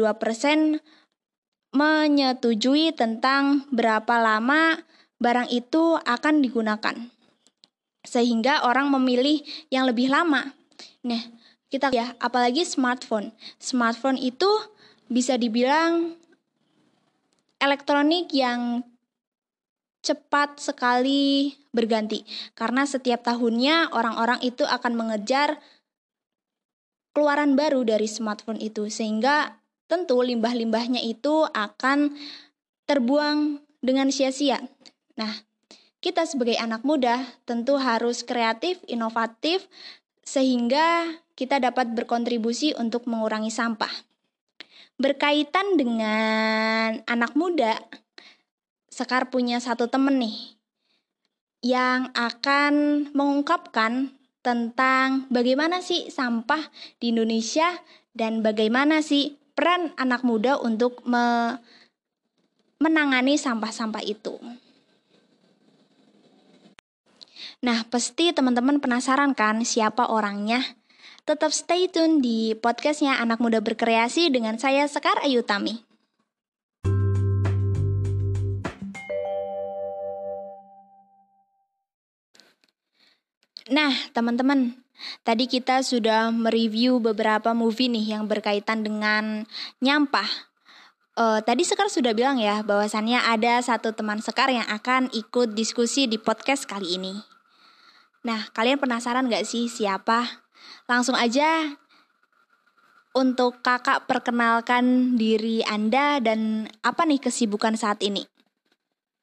menyetujui 1.73 2.93
tentang 2.93 3.65
berapa 3.73 4.21
lama 4.21 4.77
barang 5.17 5.49
itu 5.49 5.97
akan 6.05 6.45
digunakan. 6.45 6.95
Sehingga 8.05 8.67
orang 8.67 8.91
memilih 8.93 9.41
yang 9.73 9.89
lebih 9.89 10.11
lama. 10.11 10.53
Nah, 11.01 11.23
kita 11.71 11.89
ya, 11.89 12.13
apalagi 12.21 12.61
smartphone. 12.61 13.33
Smartphone 13.57 14.21
itu 14.21 14.51
bisa 15.07 15.35
dibilang 15.39 16.15
elektronik 17.59 18.31
yang 18.35 18.83
cepat 20.03 20.59
sekali 20.59 21.55
berganti 21.71 22.27
karena 22.59 22.83
setiap 22.83 23.23
tahunnya 23.23 23.95
orang-orang 23.95 24.43
itu 24.43 24.67
akan 24.67 24.99
mengejar 24.99 25.63
keluaran 27.15 27.55
baru 27.55 27.87
dari 27.87 28.09
smartphone 28.09 28.59
itu 28.59 28.91
sehingga 28.91 29.63
tentu 29.87 30.19
limbah-limbahnya 30.19 30.99
itu 30.99 31.47
akan 31.53 32.19
terbuang 32.83 33.63
dengan 33.79 34.09
sia-sia. 34.09 34.59
Nah, 35.15 35.31
kita 36.03 36.27
sebagai 36.27 36.59
anak 36.59 36.83
muda 36.83 37.23
tentu 37.47 37.79
harus 37.79 38.27
kreatif, 38.27 38.81
inovatif 38.91 39.69
sehingga 40.25 41.15
kita 41.37 41.63
dapat 41.63 41.95
berkontribusi 41.95 42.75
untuk 42.75 43.07
mengurangi 43.07 43.53
sampah. 43.53 44.12
Berkaitan 45.03 45.75
dengan 45.75 47.03
anak 47.03 47.35
muda, 47.35 47.75
Sekar 48.87 49.33
punya 49.33 49.57
satu 49.57 49.89
temen 49.89 50.21
nih 50.21 50.53
yang 51.65 52.13
akan 52.13 53.09
mengungkapkan 53.11 54.13
tentang 54.45 55.25
bagaimana 55.33 55.81
sih 55.81 56.13
sampah 56.13 56.69
di 57.01 57.09
Indonesia 57.09 57.67
dan 58.13 58.45
bagaimana 58.45 59.01
sih 59.01 59.33
peran 59.57 59.97
anak 59.97 60.21
muda 60.21 60.61
untuk 60.61 61.01
me 61.09 61.57
menangani 62.77 63.33
sampah-sampah 63.39 64.03
itu. 64.05 64.37
Nah, 67.65 67.81
pasti 67.89 68.29
teman-teman 68.29 68.77
penasaran 68.77 69.33
kan 69.33 69.63
siapa 69.65 70.05
orangnya? 70.05 70.61
Tetap 71.23 71.55
stay 71.55 71.87
tune 71.87 72.19
di 72.19 72.51
podcastnya 72.51 73.15
Anak 73.15 73.39
Muda 73.39 73.63
Berkreasi 73.63 74.27
dengan 74.27 74.59
saya 74.59 74.83
Sekar 74.91 75.23
Ayutami. 75.23 75.79
Nah, 83.71 83.95
teman-teman, 84.11 84.75
tadi 85.23 85.47
kita 85.47 85.79
sudah 85.79 86.27
mereview 86.27 86.99
beberapa 86.99 87.55
movie 87.55 87.87
nih 87.87 88.19
yang 88.19 88.27
berkaitan 88.27 88.83
dengan 88.83 89.47
nyampah. 89.79 90.27
Uh, 91.15 91.39
tadi 91.39 91.63
Sekar 91.63 91.87
sudah 91.87 92.11
bilang 92.11 92.35
ya 92.35 92.67
bahwasannya 92.67 93.23
ada 93.23 93.63
satu 93.63 93.95
teman 93.95 94.19
Sekar 94.19 94.51
yang 94.51 94.67
akan 94.67 95.07
ikut 95.15 95.55
diskusi 95.55 96.03
di 96.03 96.19
podcast 96.19 96.67
kali 96.67 96.99
ini. 96.99 97.15
Nah, 98.27 98.51
kalian 98.51 98.75
penasaran 98.75 99.31
gak 99.31 99.47
sih 99.47 99.71
siapa? 99.71 100.42
Langsung 100.85 101.15
aja 101.15 101.73
untuk 103.13 103.61
kakak 103.61 104.09
perkenalkan 104.09 105.15
diri 105.15 105.61
Anda 105.63 106.17
dan 106.17 106.67
apa 106.81 107.05
nih 107.05 107.21
kesibukan 107.21 107.77
saat 107.77 108.01
ini? 108.01 108.25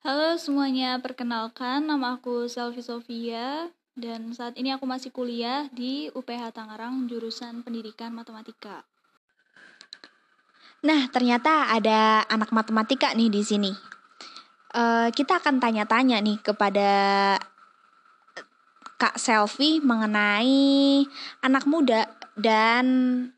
Halo 0.00 0.38
semuanya, 0.40 0.96
perkenalkan 1.02 1.84
nama 1.84 2.16
aku 2.16 2.48
Selvi 2.48 2.80
Sofia 2.80 3.68
dan 3.92 4.32
saat 4.32 4.56
ini 4.56 4.72
aku 4.72 4.88
masih 4.88 5.12
kuliah 5.12 5.68
di 5.76 6.08
UPH 6.16 6.56
Tangerang 6.56 7.04
jurusan 7.04 7.60
Pendidikan 7.60 8.16
Matematika. 8.16 8.88
Nah, 10.80 11.12
ternyata 11.12 11.68
ada 11.68 12.24
anak 12.24 12.48
matematika 12.56 13.12
nih 13.12 13.28
di 13.28 13.44
sini. 13.44 13.72
Uh, 14.72 15.12
kita 15.12 15.36
akan 15.36 15.60
tanya-tanya 15.60 16.16
nih 16.24 16.40
kepada 16.40 16.88
Kak 19.00 19.16
Selvi 19.16 19.80
mengenai 19.80 21.08
anak 21.40 21.64
muda 21.64 22.04
dan 22.36 22.86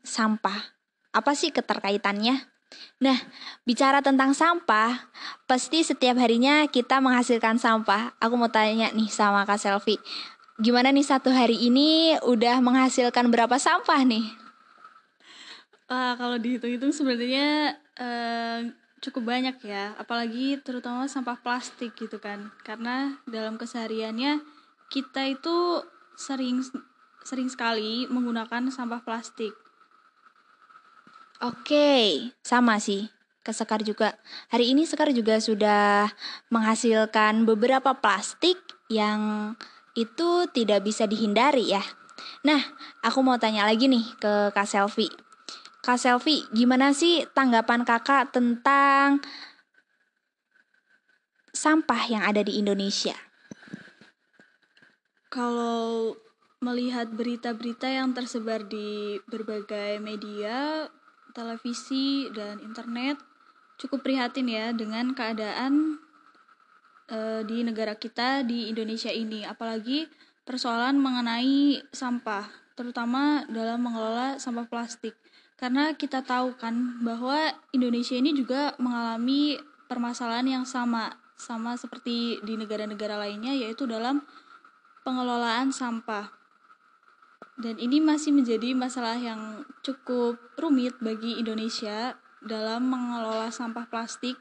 sampah. 0.03 0.75
Apa 1.15 1.31
sih 1.39 1.55
keterkaitannya? 1.55 2.51
Nah, 2.99 3.15
bicara 3.63 4.03
tentang 4.03 4.35
sampah, 4.35 5.07
pasti 5.47 5.87
setiap 5.87 6.19
harinya 6.19 6.67
kita 6.67 6.99
menghasilkan 6.99 7.55
sampah. 7.55 8.11
Aku 8.19 8.35
mau 8.35 8.51
tanya 8.51 8.91
nih 8.91 9.07
sama 9.07 9.47
Kak 9.47 9.61
Selvi, 9.61 9.95
Gimana 10.61 10.93
nih 10.93 11.01
satu 11.01 11.33
hari 11.33 11.57
ini 11.65 12.13
udah 12.21 12.61
menghasilkan 12.61 13.33
berapa 13.33 13.57
sampah 13.57 14.05
nih? 14.05 14.21
Wah, 15.89 16.13
kalau 16.13 16.37
dihitung-hitung 16.37 16.93
sebenarnya 16.93 17.73
uh, 17.97 18.61
cukup 19.01 19.33
banyak 19.33 19.57
ya, 19.65 19.97
apalagi 19.97 20.61
terutama 20.61 21.09
sampah 21.09 21.41
plastik 21.41 21.97
gitu 21.97 22.21
kan. 22.21 22.53
Karena 22.61 23.17
dalam 23.25 23.57
kesehariannya 23.57 24.45
kita 24.93 25.25
itu 25.25 25.81
sering 26.13 26.61
sering 27.25 27.49
sekali 27.49 28.05
menggunakan 28.05 28.69
sampah 28.69 29.01
plastik. 29.01 29.57
Oke, 31.41 32.29
sama 32.45 32.77
sih 32.77 33.09
ke 33.41 33.49
Sekar 33.49 33.81
juga. 33.81 34.13
Hari 34.53 34.77
ini 34.77 34.85
Sekar 34.85 35.09
juga 35.09 35.41
sudah 35.41 36.13
menghasilkan 36.53 37.43
beberapa 37.49 37.97
plastik 37.97 38.61
yang 38.87 39.53
itu 39.97 40.45
tidak 40.53 40.85
bisa 40.85 41.09
dihindari 41.09 41.73
ya. 41.73 41.81
Nah, 42.45 42.61
aku 43.01 43.25
mau 43.25 43.41
tanya 43.41 43.65
lagi 43.65 43.89
nih 43.89 44.05
ke 44.21 44.53
Kak 44.53 44.69
Selvi. 44.69 45.09
Kak 45.83 45.99
Selvi, 45.99 46.47
gimana 46.55 46.95
sih 46.95 47.27
tanggapan 47.35 47.83
kakak 47.83 48.31
tentang 48.31 49.19
sampah 51.51 52.03
yang 52.07 52.23
ada 52.23 52.39
di 52.39 52.55
Indonesia? 52.61 53.32
Kalau 55.33 56.13
melihat 56.61 57.09
berita-berita 57.09 57.89
yang 57.89 58.13
tersebar 58.13 58.69
di 58.69 59.17
berbagai 59.25 59.97
media, 59.97 60.85
televisi, 61.33 62.29
dan 62.37 62.61
internet, 62.61 63.17
cukup 63.81 64.05
prihatin 64.05 64.45
ya 64.45 64.69
dengan 64.77 65.17
keadaan 65.17 65.97
uh, 67.09 67.41
di 67.49 67.65
negara 67.65 67.97
kita 67.97 68.45
di 68.45 68.69
Indonesia 68.69 69.09
ini. 69.09 69.41
Apalagi 69.41 70.05
persoalan 70.45 71.01
mengenai 71.01 71.81
sampah 71.89 72.45
terutama 72.77 73.41
dalam 73.49 73.81
mengelola 73.81 74.37
sampah 74.37 74.69
plastik. 74.69 75.17
Karena 75.57 75.97
kita 75.97 76.21
tahu 76.21 76.53
kan 76.61 77.01
bahwa 77.01 77.57
Indonesia 77.73 78.13
ini 78.13 78.37
juga 78.37 78.77
mengalami 78.77 79.57
permasalahan 79.89 80.61
yang 80.61 80.65
sama 80.69 81.17
sama 81.33 81.73
seperti 81.73 82.37
di 82.45 82.53
negara-negara 82.53 83.17
lainnya 83.17 83.57
yaitu 83.57 83.89
dalam 83.89 84.21
pengelolaan 85.03 85.69
sampah 85.69 86.31
dan 87.59 87.77
ini 87.77 88.01
masih 88.01 88.33
menjadi 88.33 88.73
masalah 88.73 89.19
yang 89.19 89.61
cukup 89.85 90.41
rumit 90.57 90.97
bagi 90.97 91.37
Indonesia 91.37 92.17
dalam 92.41 92.89
mengelola 92.89 93.53
sampah 93.53 93.85
plastik 93.87 94.35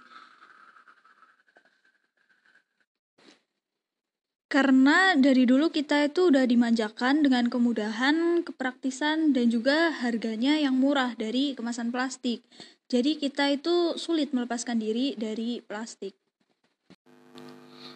Karena 4.52 5.16
dari 5.16 5.48
dulu 5.48 5.72
kita 5.72 6.12
itu 6.12 6.28
udah 6.28 6.44
dimanjakan 6.44 7.24
dengan 7.24 7.48
kemudahan, 7.48 8.44
kepraktisan, 8.44 9.32
dan 9.32 9.48
juga 9.48 9.88
harganya 9.96 10.60
yang 10.60 10.76
murah 10.76 11.16
dari 11.16 11.56
kemasan 11.56 11.88
plastik. 11.88 12.44
Jadi 12.92 13.16
kita 13.16 13.48
itu 13.48 13.96
sulit 13.96 14.36
melepaskan 14.36 14.76
diri 14.76 15.16
dari 15.16 15.64
plastik. 15.64 16.21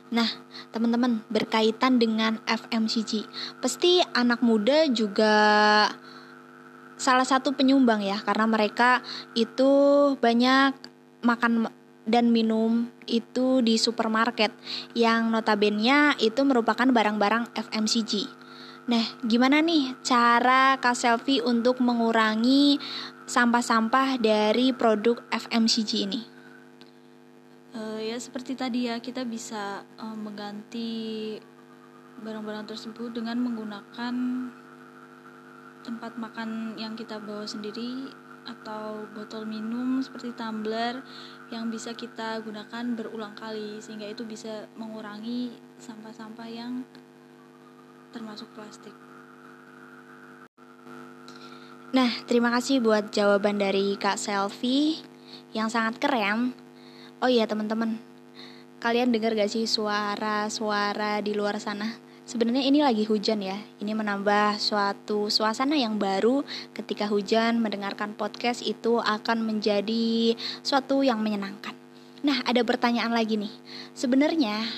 Nah, 0.06 0.30
teman-teman, 0.70 1.26
berkaitan 1.26 1.98
dengan 1.98 2.38
FMCG, 2.46 3.26
pasti 3.58 3.98
anak 4.14 4.38
muda 4.38 4.86
juga 4.86 5.34
salah 6.94 7.26
satu 7.26 7.58
penyumbang 7.58 8.06
ya, 8.06 8.22
karena 8.22 8.46
mereka 8.46 9.02
itu 9.34 9.70
banyak 10.22 10.78
makan 11.26 11.66
dan 12.06 12.30
minum 12.30 12.86
itu 13.10 13.58
di 13.66 13.74
supermarket 13.82 14.54
yang 14.94 15.34
notabene 15.34 16.14
itu 16.22 16.40
merupakan 16.46 16.86
barang-barang 16.86 17.50
FMCG. 17.58 18.30
Nah, 18.86 19.02
gimana 19.26 19.58
nih 19.58 19.98
cara 20.06 20.78
Kak 20.78 20.94
Selfie 20.94 21.42
untuk 21.42 21.82
mengurangi 21.82 22.78
sampah-sampah 23.26 24.22
dari 24.22 24.70
produk 24.70 25.18
FMCG 25.34 25.92
ini? 26.06 26.35
Uh, 27.76 28.00
ya 28.00 28.16
seperti 28.16 28.56
tadi 28.56 28.88
ya 28.88 28.96
kita 29.04 29.28
bisa 29.28 29.84
uh, 30.00 30.16
mengganti 30.16 31.36
barang-barang 32.24 32.72
tersebut 32.72 33.12
dengan 33.12 33.36
menggunakan 33.44 34.14
tempat 35.84 36.16
makan 36.16 36.80
yang 36.80 36.96
kita 36.96 37.20
bawa 37.20 37.44
sendiri 37.44 38.08
atau 38.48 39.04
botol 39.12 39.44
minum 39.44 40.00
seperti 40.00 40.32
tumbler 40.32 41.04
yang 41.52 41.68
bisa 41.68 41.92
kita 41.92 42.40
gunakan 42.40 42.96
berulang 42.96 43.36
kali 43.36 43.76
sehingga 43.84 44.08
itu 44.08 44.24
bisa 44.24 44.72
mengurangi 44.80 45.52
sampah-sampah 45.76 46.48
yang 46.48 46.80
termasuk 48.08 48.48
plastik. 48.56 48.96
Nah, 51.92 52.08
terima 52.24 52.48
kasih 52.56 52.80
buat 52.80 53.12
jawaban 53.12 53.60
dari 53.60 54.00
Kak 54.00 54.16
Selfie 54.16 55.04
yang 55.52 55.68
sangat 55.68 56.00
keren. 56.00 56.65
Oh 57.16 57.32
iya 57.32 57.48
teman-teman, 57.48 57.96
kalian 58.76 59.08
dengar 59.08 59.32
gak 59.32 59.48
sih 59.48 59.64
suara-suara 59.64 61.24
di 61.24 61.32
luar 61.32 61.56
sana? 61.56 61.96
Sebenarnya 62.28 62.60
ini 62.60 62.84
lagi 62.84 63.08
hujan 63.08 63.40
ya. 63.40 63.56
Ini 63.80 63.96
menambah 63.96 64.60
suatu 64.60 65.32
suasana 65.32 65.80
yang 65.80 65.96
baru 65.96 66.44
ketika 66.76 67.08
hujan 67.08 67.56
mendengarkan 67.56 68.12
podcast 68.12 68.60
itu 68.60 69.00
akan 69.00 69.48
menjadi 69.48 70.36
suatu 70.60 71.00
yang 71.00 71.24
menyenangkan. 71.24 71.72
Nah, 72.20 72.44
ada 72.44 72.60
pertanyaan 72.60 73.16
lagi 73.16 73.40
nih. 73.40 73.54
Sebenarnya 73.96 74.68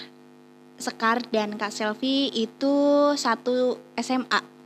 Sekar 0.79 1.27
dan 1.35 1.59
Kak 1.59 1.75
Selvi 1.75 2.31
itu 2.31 2.77
satu 3.19 3.83
SMA 3.99 4.58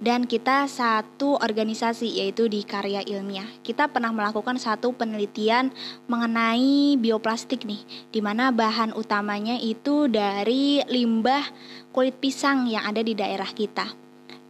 dan 0.00 0.24
kita 0.24 0.64
satu 0.64 1.36
organisasi 1.36 2.24
yaitu 2.24 2.48
di 2.48 2.64
karya 2.64 3.04
ilmiah. 3.04 3.46
Kita 3.60 3.92
pernah 3.92 4.10
melakukan 4.10 4.56
satu 4.56 4.96
penelitian 4.96 5.68
mengenai 6.08 6.96
bioplastik 6.96 7.68
nih, 7.68 7.84
di 8.08 8.20
mana 8.24 8.48
bahan 8.48 8.96
utamanya 8.96 9.60
itu 9.60 10.08
dari 10.08 10.80
limbah 10.88 11.44
kulit 11.92 12.16
pisang 12.16 12.66
yang 12.66 12.88
ada 12.88 13.04
di 13.04 13.12
daerah 13.12 13.48
kita. 13.52 13.92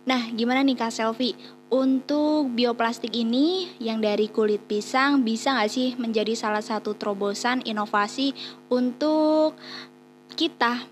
Nah, 0.06 0.30
gimana 0.32 0.64
nih 0.64 0.78
Kak 0.78 0.94
Selvi? 0.94 1.34
Untuk 1.70 2.50
bioplastik 2.50 3.14
ini 3.14 3.70
yang 3.78 4.02
dari 4.02 4.26
kulit 4.26 4.66
pisang 4.66 5.22
bisa 5.22 5.54
nggak 5.54 5.70
sih 5.70 5.94
menjadi 5.94 6.34
salah 6.34 6.66
satu 6.66 6.98
terobosan 6.98 7.62
inovasi 7.62 8.34
untuk 8.66 9.54
kita 10.34 10.82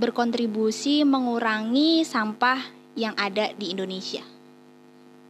berkontribusi 0.00 1.04
mengurangi 1.04 2.00
sampah 2.04 2.75
yang 2.96 3.12
ada 3.20 3.52
di 3.54 3.70
Indonesia? 3.70 4.24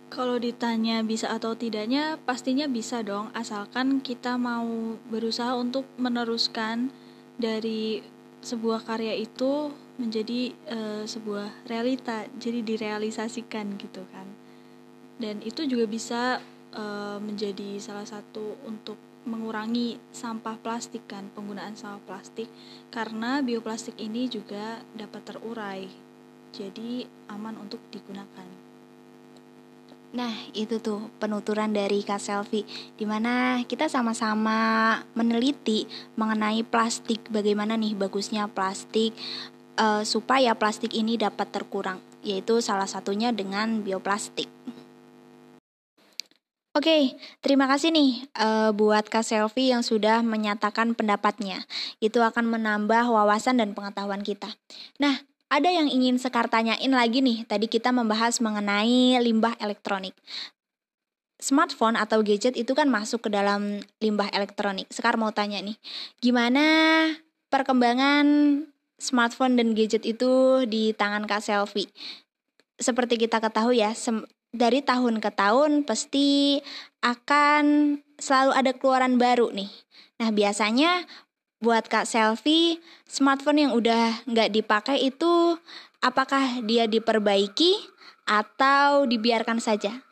Kalau 0.07 0.39
ditanya 0.39 1.03
bisa 1.03 1.35
atau 1.35 1.59
tidaknya, 1.59 2.15
pastinya 2.23 2.71
bisa 2.71 3.03
dong, 3.03 3.29
asalkan 3.35 3.99
kita 3.99 4.39
mau 4.39 4.95
berusaha 5.11 5.53
untuk 5.59 5.83
meneruskan 5.99 6.95
dari 7.37 8.01
sebuah 8.41 8.87
karya 8.87 9.19
itu 9.19 9.75
menjadi 9.99 10.55
uh, 10.71 11.03
sebuah 11.03 11.67
realita, 11.67 12.31
jadi 12.39 12.63
direalisasikan 12.63 13.75
gitu 13.83 14.07
kan. 14.15 14.31
Dan 15.19 15.43
itu 15.43 15.67
juga 15.67 15.91
bisa 15.91 16.39
uh, 16.71 17.19
menjadi 17.19 17.83
salah 17.83 18.07
satu 18.07 18.63
untuk 18.63 18.97
mengurangi 19.27 19.99
sampah 20.15 20.55
plastik 20.63 21.03
kan, 21.11 21.27
penggunaan 21.35 21.75
sampah 21.75 21.99
plastik 22.07 22.47
karena 22.95 23.43
bioplastik 23.43 23.99
ini 23.99 24.31
juga 24.31 24.87
dapat 24.95 25.35
terurai 25.35 26.06
jadi 26.55 27.09
aman 27.33 27.59
untuk 27.59 27.81
digunakan. 27.91 28.67
Nah, 30.17 30.33
itu 30.57 30.81
tuh 30.81 31.13
penuturan 31.21 31.77
dari 31.77 32.01
Kak 32.01 32.17
Selvi 32.17 32.65
Di 32.97 33.05
mana 33.05 33.61
kita 33.69 33.85
sama-sama 33.91 34.97
meneliti 35.13 35.85
mengenai 36.17 36.65
plastik 36.65 37.27
Bagaimana 37.29 37.77
nih 37.77 37.93
bagusnya 37.93 38.49
plastik 38.49 39.13
uh, 39.77 40.07
Supaya 40.09 40.57
plastik 40.57 40.97
ini 40.97 41.21
dapat 41.21 41.53
terkurang 41.53 42.01
Yaitu 42.25 42.65
salah 42.65 42.89
satunya 42.89 43.29
dengan 43.35 43.85
bioplastik 43.85 44.49
Oke, 46.77 47.17
terima 47.41 47.65
kasih 47.65 47.89
nih 47.89 48.29
uh, 48.37 48.69
buat 48.69 49.09
Kak 49.09 49.25
Selvi 49.25 49.73
yang 49.73 49.81
sudah 49.81 50.21
menyatakan 50.21 50.93
pendapatnya. 50.93 51.65
Itu 52.05 52.21
akan 52.21 52.53
menambah 52.53 53.09
wawasan 53.09 53.65
dan 53.65 53.73
pengetahuan 53.73 54.21
kita. 54.21 54.61
Nah, 55.01 55.25
ada 55.47 55.69
yang 55.71 55.87
ingin 55.87 56.19
Sekar 56.19 56.51
tanyain 56.51 56.91
lagi 56.91 57.23
nih, 57.23 57.47
tadi 57.47 57.71
kita 57.71 57.95
membahas 57.95 58.43
mengenai 58.43 59.19
limbah 59.23 59.55
elektronik. 59.63 60.15
Smartphone 61.37 62.01
atau 62.01 62.25
gadget 62.25 62.57
itu 62.57 62.73
kan 62.73 62.89
masuk 62.89 63.29
ke 63.29 63.31
dalam 63.31 63.85
limbah 64.01 64.33
elektronik. 64.33 64.89
Sekar 64.89 65.21
mau 65.21 65.31
tanya 65.31 65.61
nih, 65.61 65.77
gimana 66.19 66.65
perkembangan 67.53 68.27
smartphone 68.97 69.61
dan 69.61 69.77
gadget 69.77 70.03
itu 70.09 70.65
di 70.65 70.97
tangan 70.97 71.29
Kak 71.29 71.45
Selfie? 71.45 71.93
Seperti 72.81 73.21
kita 73.21 73.39
ketahui 73.41 73.85
ya, 73.85 73.93
dari 74.57 74.81
tahun 74.81 75.21
ke 75.21 75.31
tahun 75.37 75.85
pasti 75.85 76.59
akan 77.05 77.97
selalu 78.17 78.53
ada 78.57 78.73
keluaran 78.73 79.21
baru 79.21 79.53
nih. 79.53 79.69
Nah, 80.17 80.33
biasanya 80.33 81.05
buat 81.61 81.89
Kak 81.89 82.05
Selfie, 82.05 82.79
smartphone 83.09 83.69
yang 83.69 83.73
udah 83.73 84.23
nggak 84.29 84.53
dipakai 84.53 85.01
itu 85.09 85.57
apakah 86.05 86.61
dia 86.63 86.85
diperbaiki 86.85 87.81
atau 88.29 89.09
dibiarkan 89.09 89.63
saja? 89.63 90.05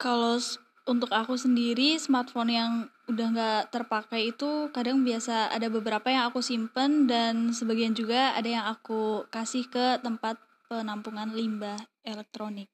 Kalau 0.00 0.40
untuk 0.88 1.12
aku 1.12 1.36
sendiri, 1.36 2.00
smartphone 2.00 2.50
yang 2.50 2.72
udah 3.06 3.26
nggak 3.30 3.62
terpakai 3.74 4.32
itu 4.32 4.70
kadang 4.74 5.02
biasa 5.02 5.50
ada 5.50 5.66
beberapa 5.66 6.08
yang 6.08 6.30
aku 6.30 6.40
simpen 6.40 7.10
dan 7.10 7.50
sebagian 7.50 7.92
juga 7.92 8.32
ada 8.34 8.48
yang 8.48 8.64
aku 8.70 9.26
kasih 9.28 9.66
ke 9.66 9.98
tempat 10.00 10.38
penampungan 10.70 11.34
limbah 11.34 11.78
elektronik. 12.06 12.70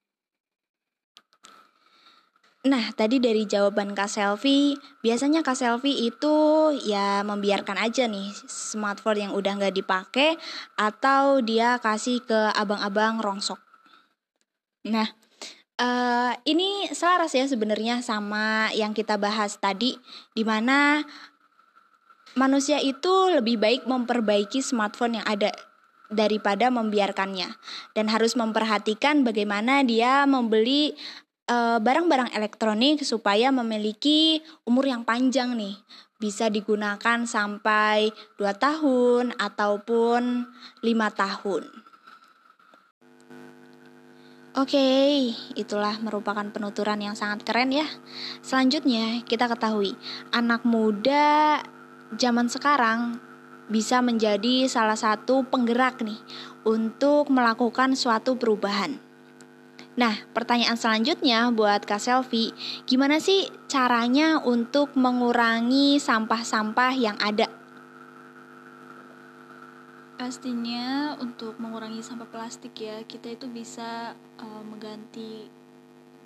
Nah, 2.65 2.89
tadi 2.97 3.21
dari 3.21 3.45
jawaban 3.45 3.93
Kak 3.93 4.09
Selfie, 4.09 4.81
biasanya 5.05 5.45
Kak 5.45 5.53
Selfie 5.53 6.09
itu 6.09 6.35
ya 6.89 7.21
membiarkan 7.21 7.77
aja 7.77 8.09
nih 8.09 8.33
smartphone 8.49 9.29
yang 9.29 9.33
udah 9.37 9.61
nggak 9.61 9.77
dipakai 9.77 10.41
atau 10.73 11.37
dia 11.45 11.77
kasih 11.77 12.25
ke 12.25 12.49
abang-abang 12.57 13.21
rongsok. 13.21 13.61
Nah, 14.89 15.05
uh, 15.77 16.33
ini 16.49 16.89
selaras 16.89 17.37
ya 17.37 17.45
sebenarnya 17.45 18.01
sama 18.01 18.73
yang 18.73 18.97
kita 18.97 19.21
bahas 19.21 19.61
tadi, 19.61 19.93
di 20.33 20.41
mana 20.41 21.05
manusia 22.33 22.81
itu 22.81 23.31
lebih 23.37 23.61
baik 23.61 23.85
memperbaiki 23.85 24.65
smartphone 24.65 25.21
yang 25.21 25.27
ada 25.29 25.53
daripada 26.07 26.71
membiarkannya 26.71 27.59
dan 27.91 28.05
harus 28.07 28.39
memperhatikan 28.39 29.27
bagaimana 29.27 29.83
dia 29.83 30.23
membeli 30.23 30.95
barang-barang 31.47 32.29
uh, 32.31 32.35
elektronik 32.35 32.99
supaya 33.07 33.49
memiliki 33.55 34.43
umur 34.67 34.87
yang 34.91 35.07
panjang 35.07 35.55
nih. 35.55 35.75
Bisa 36.17 36.49
digunakan 36.49 37.23
sampai 37.23 38.11
2 38.35 38.43
tahun 38.57 39.37
ataupun 39.37 40.49
5 40.81 41.21
tahun. 41.23 41.63
Oke, 44.57 44.73
okay, 44.73 45.37
itulah 45.53 46.01
merupakan 46.01 46.41
penuturan 46.49 46.97
yang 46.97 47.13
sangat 47.13 47.45
keren 47.45 47.69
ya. 47.69 47.85
Selanjutnya, 48.41 49.21
kita 49.21 49.45
ketahui 49.45 49.93
anak 50.33 50.65
muda 50.65 51.61
zaman 52.17 52.49
sekarang 52.49 53.21
bisa 53.69 54.01
menjadi 54.01 54.65
salah 54.65 54.97
satu 54.97 55.45
penggerak 55.45 56.01
nih 56.01 56.17
untuk 56.65 57.29
melakukan 57.29 57.93
suatu 57.93 58.33
perubahan. 58.33 59.06
Nah, 59.97 60.13
pertanyaan 60.29 60.77
selanjutnya 60.77 61.49
buat 61.49 61.81
Kak 61.81 61.97
Selvi, 61.97 62.53
gimana 62.85 63.17
sih 63.17 63.49
caranya 63.65 64.37
untuk 64.45 64.93
mengurangi 64.93 65.97
sampah-sampah 65.97 66.93
yang 66.93 67.17
ada? 67.17 67.49
Pastinya 70.21 71.17
untuk 71.17 71.57
mengurangi 71.57 72.05
sampah 72.05 72.29
plastik 72.29 72.77
ya, 72.77 73.01
kita 73.09 73.33
itu 73.33 73.49
bisa 73.49 74.13
uh, 74.37 74.61
mengganti 74.69 75.49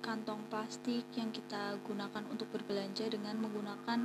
kantong 0.04 0.44
plastik 0.52 1.08
yang 1.16 1.32
kita 1.32 1.80
gunakan 1.88 2.28
untuk 2.28 2.52
berbelanja 2.52 3.08
dengan 3.08 3.40
menggunakan 3.40 4.04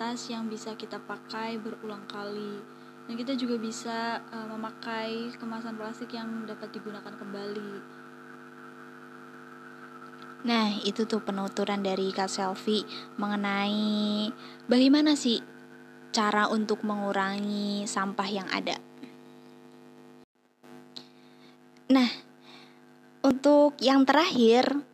tas 0.00 0.20
yang 0.32 0.48
bisa 0.48 0.72
kita 0.80 0.96
pakai 1.04 1.60
berulang 1.60 2.08
kali. 2.08 2.64
Dan 3.04 3.20
kita 3.20 3.36
juga 3.36 3.60
bisa 3.60 4.24
uh, 4.32 4.48
memakai 4.48 5.28
kemasan 5.36 5.76
plastik 5.76 6.16
yang 6.16 6.48
dapat 6.48 6.72
digunakan 6.72 7.12
kembali. 7.12 7.73
Nah, 10.44 10.76
itu 10.84 11.08
tuh 11.08 11.24
penuturan 11.24 11.80
dari 11.80 12.12
Kak 12.12 12.28
Selfie 12.28 12.84
mengenai 13.16 14.28
bagaimana 14.68 15.16
sih 15.16 15.40
cara 16.12 16.52
untuk 16.52 16.84
mengurangi 16.84 17.88
sampah 17.88 18.28
yang 18.28 18.48
ada. 18.52 18.76
Nah, 21.88 22.08
untuk 23.24 23.80
yang 23.80 24.04
terakhir, 24.04 24.84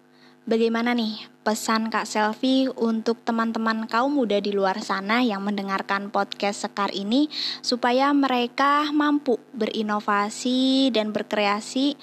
bagaimana 0.47 0.95
nih 0.95 1.19
pesan 1.43 1.91
Kak 1.91 2.07
Selvi 2.07 2.71
untuk 2.71 3.19
teman-teman 3.27 3.91
kaum 3.91 4.23
muda 4.23 4.39
di 4.39 4.55
luar 4.55 4.79
sana 4.87 5.19
yang 5.23 5.43
mendengarkan 5.43 6.15
podcast 6.15 6.63
Sekar 6.63 6.95
ini 6.95 7.27
supaya 7.59 8.15
mereka 8.15 8.87
mampu 8.95 9.43
berinovasi 9.55 10.95
dan 10.95 11.11
berkreasi 11.11 11.99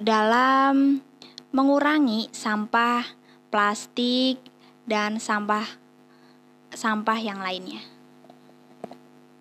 dalam 0.00 1.04
mengurangi 1.54 2.26
sampah 2.34 3.06
plastik 3.46 4.42
dan 4.90 5.22
sampah 5.22 5.62
sampah 6.74 7.18
yang 7.22 7.38
lainnya. 7.38 7.78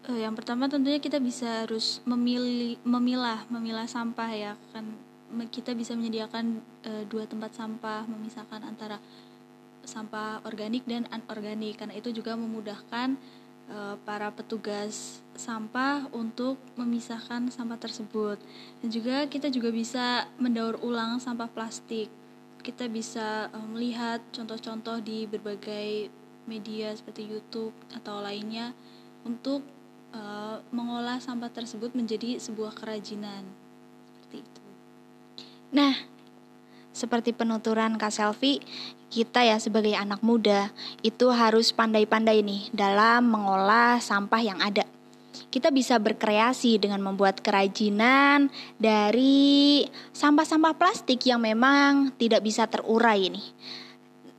Uh, 0.05 0.21
yang 0.21 0.37
pertama 0.37 0.69
tentunya 0.69 1.01
kita 1.01 1.17
bisa 1.17 1.65
harus 1.65 2.05
memilih 2.05 2.77
memilah 2.85 3.41
memilah 3.49 3.89
sampah 3.89 4.29
ya 4.29 4.53
kan 4.69 4.85
kita 5.49 5.73
bisa 5.73 5.97
menyediakan 5.97 6.61
uh, 6.85 7.03
dua 7.09 7.25
tempat 7.25 7.57
sampah 7.57 8.05
memisahkan 8.05 8.61
antara 8.61 9.01
sampah 9.81 10.45
organik 10.45 10.85
dan 10.85 11.09
anorganik 11.09 11.81
karena 11.81 11.97
itu 11.97 12.13
juga 12.13 12.37
memudahkan 12.37 13.17
uh, 13.69 13.95
para 14.03 14.31
petugas 14.33 15.21
sampah 15.33 16.07
untuk 16.13 16.59
memisahkan 16.75 17.49
sampah 17.49 17.79
tersebut. 17.79 18.37
Dan 18.83 18.89
juga 18.89 19.25
kita 19.27 19.49
juga 19.49 19.69
bisa 19.71 20.27
mendaur 20.37 20.79
ulang 20.81 21.19
sampah 21.19 21.49
plastik. 21.49 22.09
Kita 22.63 22.87
bisa 22.87 23.51
uh, 23.51 23.67
melihat 23.67 24.23
contoh-contoh 24.31 25.03
di 25.03 25.27
berbagai 25.27 26.11
media 26.43 26.91
seperti 26.95 27.27
YouTube 27.27 27.71
atau 27.95 28.19
lainnya 28.19 28.75
untuk 29.23 29.63
uh, 30.11 30.59
mengolah 30.75 31.19
sampah 31.23 31.51
tersebut 31.51 31.95
menjadi 31.95 32.39
sebuah 32.39 32.75
kerajinan. 32.75 33.47
Seperti 34.19 34.43
itu. 34.43 34.63
Nah, 35.73 36.12
seperti 36.93 37.33
penuturan 37.33 37.97
Kak 37.97 38.13
Selvi, 38.13 38.61
kita 39.09 39.41
ya 39.41 39.57
sebagai 39.57 39.97
anak 39.97 40.21
muda 40.21 40.69
itu 41.01 41.33
harus 41.33 41.73
pandai-pandai 41.73 42.45
nih 42.45 42.69
dalam 42.69 43.29
mengolah 43.29 43.97
sampah 43.97 44.41
yang 44.41 44.61
ada. 44.61 44.85
Kita 45.49 45.73
bisa 45.73 45.97
berkreasi 45.97 46.77
dengan 46.77 47.01
membuat 47.01 47.41
kerajinan 47.41 48.53
dari 48.77 49.85
sampah-sampah 50.13 50.77
plastik 50.77 51.25
yang 51.25 51.41
memang 51.41 52.13
tidak 52.17 52.45
bisa 52.45 52.69
terurai 52.69 53.29
nih. 53.29 53.47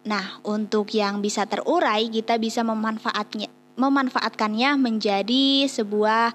Nah, 0.06 0.38
untuk 0.46 0.90
yang 0.94 1.18
bisa 1.18 1.46
terurai, 1.46 2.06
kita 2.10 2.38
bisa 2.38 2.62
memanfaatnya 2.62 3.50
memanfaatkannya 3.74 4.78
menjadi 4.78 5.66
sebuah 5.66 6.30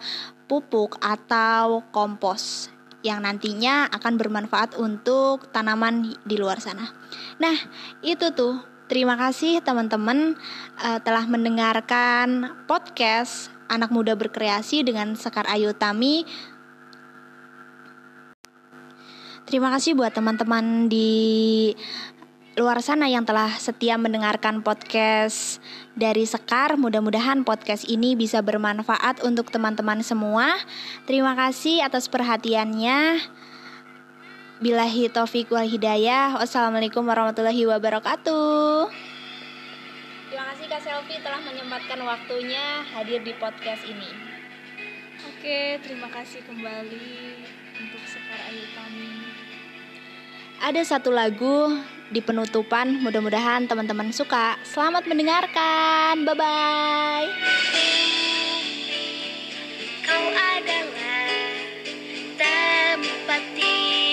pupuk 0.51 0.99
atau 0.99 1.88
kompos 1.95 2.67
yang 2.99 3.23
nantinya 3.23 3.88
akan 3.91 4.19
bermanfaat 4.19 4.75
untuk 4.75 5.47
tanaman 5.55 6.15
di 6.27 6.35
luar 6.35 6.59
sana. 6.59 6.91
Nah, 7.39 7.55
itu 8.03 8.31
tuh. 8.35 8.59
Terima 8.89 9.13
kasih 9.13 9.62
teman-teman 9.62 10.33
uh, 10.81 10.97
telah 11.05 11.21
mendengarkan 11.29 12.57
podcast 12.65 13.53
Anak 13.69 13.93
Muda 13.93 14.17
Berkreasi 14.17 14.81
dengan 14.81 15.13
Sekar 15.13 15.45
Ayu 15.45 15.77
Tami. 15.77 16.25
Terima 19.45 19.69
kasih 19.69 19.93
buat 19.93 20.09
teman-teman 20.09 20.89
di 20.89 21.69
luar 22.57 22.81
sana 22.81 23.05
yang 23.05 23.29
telah 23.29 23.55
setia 23.55 23.95
mendengarkan 23.95 24.65
podcast 24.65 25.62
dari 25.99 26.23
Sekar. 26.23 26.79
Mudah-mudahan 26.79 27.43
podcast 27.43 27.83
ini 27.85 28.15
bisa 28.15 28.39
bermanfaat 28.39 29.19
untuk 29.27 29.51
teman-teman 29.51 29.99
semua. 29.99 30.55
Terima 31.03 31.35
kasih 31.35 31.83
atas 31.83 32.07
perhatiannya. 32.07 33.19
Bilahi 34.63 35.12
taufik 35.12 35.51
wal 35.51 35.67
hidayah. 35.67 36.39
Wassalamualaikum 36.39 37.03
warahmatullahi 37.03 37.67
wabarakatuh. 37.67 38.88
Terima 40.31 40.45
kasih 40.55 40.65
Kak 40.71 40.81
Selvi 40.81 41.15
telah 41.19 41.41
menyempatkan 41.43 41.99
waktunya 41.99 42.88
hadir 42.95 43.19
di 43.27 43.35
podcast 43.35 43.83
ini. 43.83 44.07
Oke, 45.27 45.83
terima 45.83 46.07
kasih 46.07 46.39
kembali 46.47 47.43
untuk 47.75 48.03
Sekar 48.07 48.39
Ayu. 48.47 48.63
Ada 50.60 50.84
satu 50.84 51.08
lagu 51.10 51.72
di 52.12 52.19
penutupan. 52.19 53.00
Mudah-mudahan 53.00 53.63
teman-teman 53.65 54.12
suka. 54.12 54.60
Selamat 54.67 55.08
mendengarkan. 55.08 56.28
Bye 56.28 56.36
bye. 56.36 57.28
Rahman 63.30 64.09